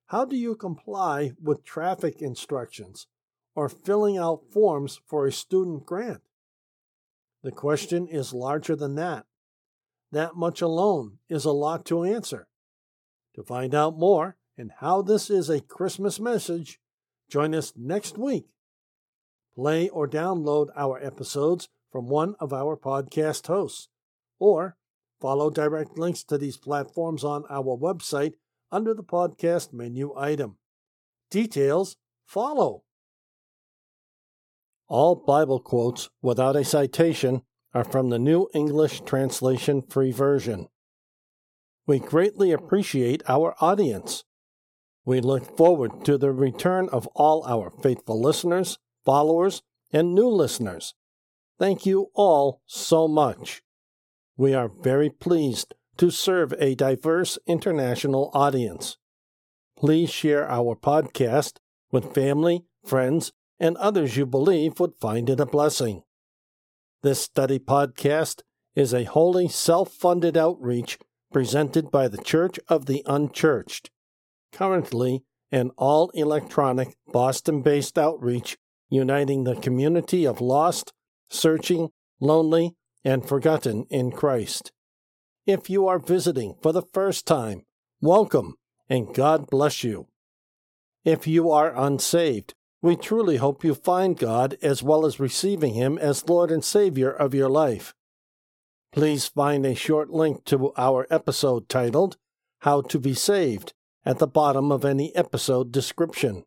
How 0.08 0.26
do 0.26 0.36
you 0.36 0.54
comply 0.54 1.32
with 1.42 1.64
traffic 1.64 2.20
instructions 2.20 3.06
or 3.54 3.70
filling 3.70 4.18
out 4.18 4.52
forms 4.52 5.00
for 5.06 5.26
a 5.26 5.32
student 5.32 5.86
grant? 5.86 6.20
The 7.42 7.52
question 7.52 8.06
is 8.06 8.34
larger 8.34 8.76
than 8.76 8.96
that. 8.96 9.24
That 10.10 10.36
much 10.36 10.60
alone 10.60 11.20
is 11.26 11.46
a 11.46 11.52
lot 11.52 11.86
to 11.86 12.04
answer. 12.04 12.48
To 13.34 13.42
find 13.42 13.74
out 13.74 13.96
more 13.96 14.36
and 14.58 14.72
how 14.80 15.00
this 15.00 15.30
is 15.30 15.48
a 15.48 15.62
Christmas 15.62 16.20
message, 16.20 16.78
join 17.30 17.54
us 17.54 17.72
next 17.78 18.18
week. 18.18 18.48
Play 19.54 19.88
or 19.88 20.06
download 20.06 20.66
our 20.76 21.02
episodes 21.02 21.70
from 21.90 22.10
one 22.10 22.34
of 22.38 22.52
our 22.52 22.76
podcast 22.76 23.46
hosts, 23.46 23.88
or 24.38 24.76
Follow 25.22 25.50
direct 25.50 25.96
links 25.96 26.24
to 26.24 26.36
these 26.36 26.56
platforms 26.56 27.22
on 27.22 27.44
our 27.48 27.78
website 27.78 28.32
under 28.72 28.92
the 28.92 29.04
podcast 29.04 29.72
menu 29.72 30.12
item. 30.18 30.56
Details 31.30 31.96
follow. 32.26 32.82
All 34.88 35.14
Bible 35.14 35.60
quotes 35.60 36.10
without 36.22 36.56
a 36.56 36.64
citation 36.64 37.42
are 37.72 37.84
from 37.84 38.10
the 38.10 38.18
New 38.18 38.48
English 38.52 39.02
Translation 39.02 39.82
Free 39.82 40.10
Version. 40.10 40.66
We 41.86 42.00
greatly 42.00 42.50
appreciate 42.50 43.22
our 43.28 43.54
audience. 43.60 44.24
We 45.04 45.20
look 45.20 45.56
forward 45.56 46.04
to 46.04 46.18
the 46.18 46.32
return 46.32 46.88
of 46.88 47.06
all 47.14 47.46
our 47.46 47.70
faithful 47.80 48.20
listeners, 48.20 48.76
followers, 49.04 49.62
and 49.92 50.16
new 50.16 50.28
listeners. 50.28 50.94
Thank 51.60 51.86
you 51.86 52.10
all 52.14 52.60
so 52.66 53.06
much. 53.06 53.62
We 54.36 54.54
are 54.54 54.68
very 54.68 55.10
pleased 55.10 55.74
to 55.98 56.10
serve 56.10 56.54
a 56.58 56.74
diverse 56.74 57.38
international 57.46 58.30
audience. 58.32 58.96
Please 59.76 60.10
share 60.10 60.48
our 60.50 60.74
podcast 60.74 61.58
with 61.90 62.14
family, 62.14 62.64
friends, 62.84 63.32
and 63.60 63.76
others 63.76 64.16
you 64.16 64.24
believe 64.24 64.80
would 64.80 64.94
find 65.00 65.28
it 65.28 65.38
a 65.38 65.46
blessing. 65.46 66.02
This 67.02 67.20
study 67.20 67.58
podcast 67.58 68.42
is 68.74 68.94
a 68.94 69.04
wholly 69.04 69.48
self 69.48 69.92
funded 69.92 70.36
outreach 70.36 70.98
presented 71.32 71.90
by 71.90 72.08
the 72.08 72.18
Church 72.22 72.58
of 72.68 72.86
the 72.86 73.02
Unchurched, 73.06 73.90
currently 74.52 75.24
an 75.50 75.70
all 75.76 76.10
electronic 76.10 76.96
Boston 77.12 77.60
based 77.60 77.98
outreach 77.98 78.56
uniting 78.88 79.44
the 79.44 79.56
community 79.56 80.26
of 80.26 80.40
lost, 80.40 80.92
searching, 81.30 81.90
lonely, 82.20 82.76
and 83.04 83.26
forgotten 83.26 83.86
in 83.90 84.12
Christ. 84.12 84.72
If 85.46 85.68
you 85.68 85.86
are 85.88 85.98
visiting 85.98 86.54
for 86.62 86.72
the 86.72 86.82
first 86.92 87.26
time, 87.26 87.62
welcome 88.00 88.56
and 88.88 89.12
God 89.14 89.48
bless 89.48 89.82
you. 89.82 90.06
If 91.04 91.26
you 91.26 91.50
are 91.50 91.76
unsaved, 91.76 92.54
we 92.80 92.96
truly 92.96 93.36
hope 93.36 93.64
you 93.64 93.74
find 93.74 94.18
God 94.18 94.56
as 94.62 94.82
well 94.82 95.06
as 95.06 95.20
receiving 95.20 95.74
Him 95.74 95.98
as 95.98 96.28
Lord 96.28 96.50
and 96.50 96.64
Savior 96.64 97.10
of 97.10 97.34
your 97.34 97.48
life. 97.48 97.94
Please 98.92 99.26
find 99.26 99.64
a 99.64 99.74
short 99.74 100.10
link 100.10 100.44
to 100.44 100.72
our 100.76 101.06
episode 101.10 101.68
titled 101.68 102.16
How 102.60 102.82
to 102.82 102.98
Be 102.98 103.14
Saved 103.14 103.72
at 104.04 104.18
the 104.18 104.26
bottom 104.26 104.70
of 104.70 104.84
any 104.84 105.14
episode 105.16 105.72
description. 105.72 106.44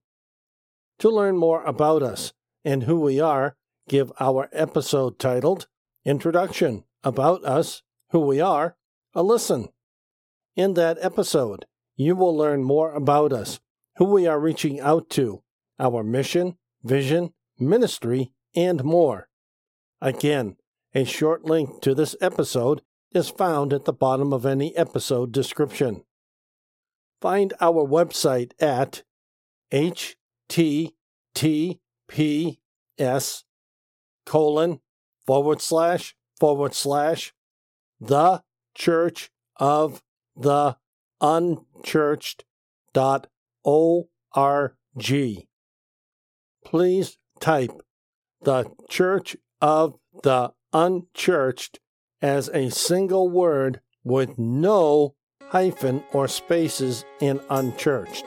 To 1.00 1.10
learn 1.10 1.38
more 1.38 1.64
about 1.64 2.04
us 2.04 2.34
and 2.64 2.84
who 2.84 3.00
we 3.00 3.20
are, 3.20 3.56
give 3.88 4.12
our 4.20 4.50
episode 4.54 5.20
titled 5.20 5.68
Introduction 6.06 6.84
About 7.04 7.44
Us, 7.44 7.82
Who 8.12 8.20
We 8.20 8.40
Are, 8.40 8.78
a 9.16 9.24
listen. 9.24 9.70
In 10.56 10.76
that 10.76 11.00
episode, 11.02 11.66
you 11.96 12.16
will 12.16 12.38
learn 12.38 12.64
more 12.64 12.94
about 12.94 13.34
us, 13.34 13.60
who 13.98 14.06
we 14.06 14.28
are 14.28 14.40
reaching 14.40 14.80
out 14.80 15.10
to, 15.12 15.42
our 15.80 16.04
mission, 16.04 16.58
vision, 16.84 17.34
ministry, 17.58 18.32
and 18.56 18.84
more. 18.84 19.30
Again, 20.00 20.58
a 20.94 21.06
short 21.06 21.44
link 21.44 21.82
to 21.82 21.96
this 21.96 22.16
episode 22.22 22.84
is 23.12 23.30
found 23.30 23.74
at 23.74 23.86
the 23.86 23.94
bottom 23.94 24.32
of 24.32 24.46
any 24.46 24.78
episode 24.78 25.32
description. 25.32 26.04
Find 27.20 27.52
our 27.60 27.84
website 27.84 28.52
at 28.60 29.02
https 29.74 30.20
colon 34.28 34.80
forward 35.26 35.62
slash 35.62 36.16
forward 36.40 36.74
slash 36.74 37.34
the 38.00 38.44
church 38.76 39.32
of 39.58 40.02
the 40.36 40.78
unchurched 41.22 42.44
dot 42.94 43.28
org. 43.64 44.74
Please 46.64 47.18
type 47.40 47.72
the 48.42 48.72
church 48.90 49.38
of 49.62 49.98
the 50.24 50.52
unchurched 50.74 51.80
as 52.22 52.50
a 52.50 52.70
single 52.70 53.30
word 53.30 53.82
with 54.04 54.38
no 54.38 55.16
hyphen 55.50 56.04
or 56.12 56.28
spaces 56.28 57.06
in 57.22 57.40
unchurched. 57.50 58.26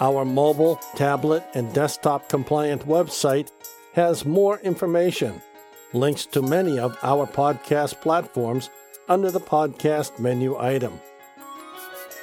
Our 0.00 0.24
mobile, 0.24 0.76
tablet, 0.94 1.44
and 1.54 1.72
desktop 1.74 2.28
compliant 2.28 2.86
website 2.86 3.50
has 3.94 4.24
more 4.24 4.60
information, 4.60 5.42
links 5.92 6.26
to 6.26 6.42
many 6.42 6.78
of 6.78 6.98
our 7.02 7.26
podcast 7.26 8.00
platforms 8.00 8.70
under 9.08 9.30
the 9.30 9.40
podcast 9.40 10.18
menu 10.18 10.56
item. 10.58 11.00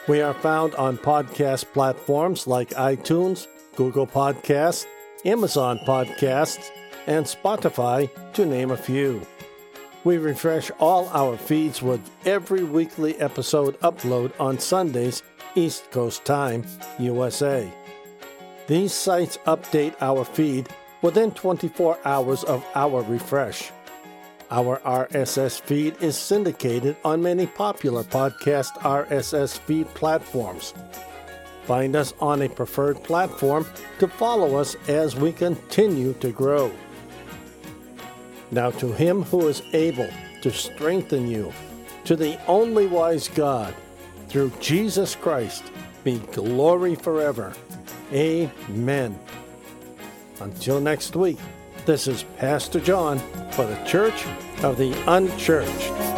We 0.07 0.21
are 0.21 0.35
found 0.35 0.75
on 0.75 0.97
podcast 0.97 1.65
platforms 1.73 2.45
like 2.45 2.69
iTunes, 2.71 3.47
Google 3.75 4.05
Podcasts, 4.05 4.85
Amazon 5.25 5.79
Podcasts, 5.79 6.69
and 7.07 7.25
Spotify, 7.25 8.09
to 8.33 8.45
name 8.45 8.71
a 8.71 8.77
few. 8.77 9.21
We 10.03 10.19
refresh 10.19 10.69
all 10.79 11.09
our 11.09 11.35
feeds 11.35 11.81
with 11.81 11.99
every 12.25 12.63
weekly 12.63 13.15
episode 13.15 13.79
upload 13.79 14.31
on 14.39 14.59
Sundays, 14.59 15.23
East 15.55 15.89
Coast 15.89 16.23
Time, 16.23 16.63
USA. 16.99 17.71
These 18.67 18.93
sites 18.93 19.37
update 19.45 19.95
our 20.01 20.23
feed 20.23 20.69
within 21.05 21.29
24 21.29 21.99
hours 22.03 22.43
of 22.45 22.65
our 22.73 23.03
refresh. 23.03 23.71
Our 24.49 24.79
RSS 24.79 25.61
feed 25.61 25.95
is 26.01 26.17
syndicated 26.17 26.97
on 27.05 27.21
many 27.21 27.45
popular 27.45 28.03
podcast 28.03 28.71
RSS 28.79 29.59
feed 29.59 29.85
platforms. 29.93 30.73
Find 31.65 31.95
us 31.95 32.15
on 32.19 32.41
a 32.41 32.49
preferred 32.49 33.03
platform 33.03 33.67
to 33.99 34.07
follow 34.07 34.55
us 34.55 34.75
as 34.87 35.15
we 35.15 35.31
continue 35.31 36.13
to 36.13 36.31
grow. 36.31 36.71
Now 38.49 38.71
to 38.71 38.91
him 38.91 39.21
who 39.21 39.47
is 39.47 39.61
able 39.73 40.09
to 40.41 40.51
strengthen 40.51 41.27
you, 41.27 41.53
to 42.05 42.15
the 42.15 42.43
only 42.47 42.87
wise 42.87 43.27
God, 43.27 43.75
through 44.27 44.51
Jesus 44.59 45.13
Christ, 45.13 45.65
be 46.03 46.17
glory 46.31 46.95
forever. 46.95 47.53
Amen. 48.11 49.19
Until 50.41 50.81
next 50.81 51.15
week, 51.15 51.37
this 51.85 52.07
is 52.07 52.23
Pastor 52.37 52.79
John 52.79 53.19
for 53.51 53.65
the 53.65 53.81
Church 53.85 54.25
of 54.63 54.77
the 54.77 54.93
Unchurched. 55.07 56.14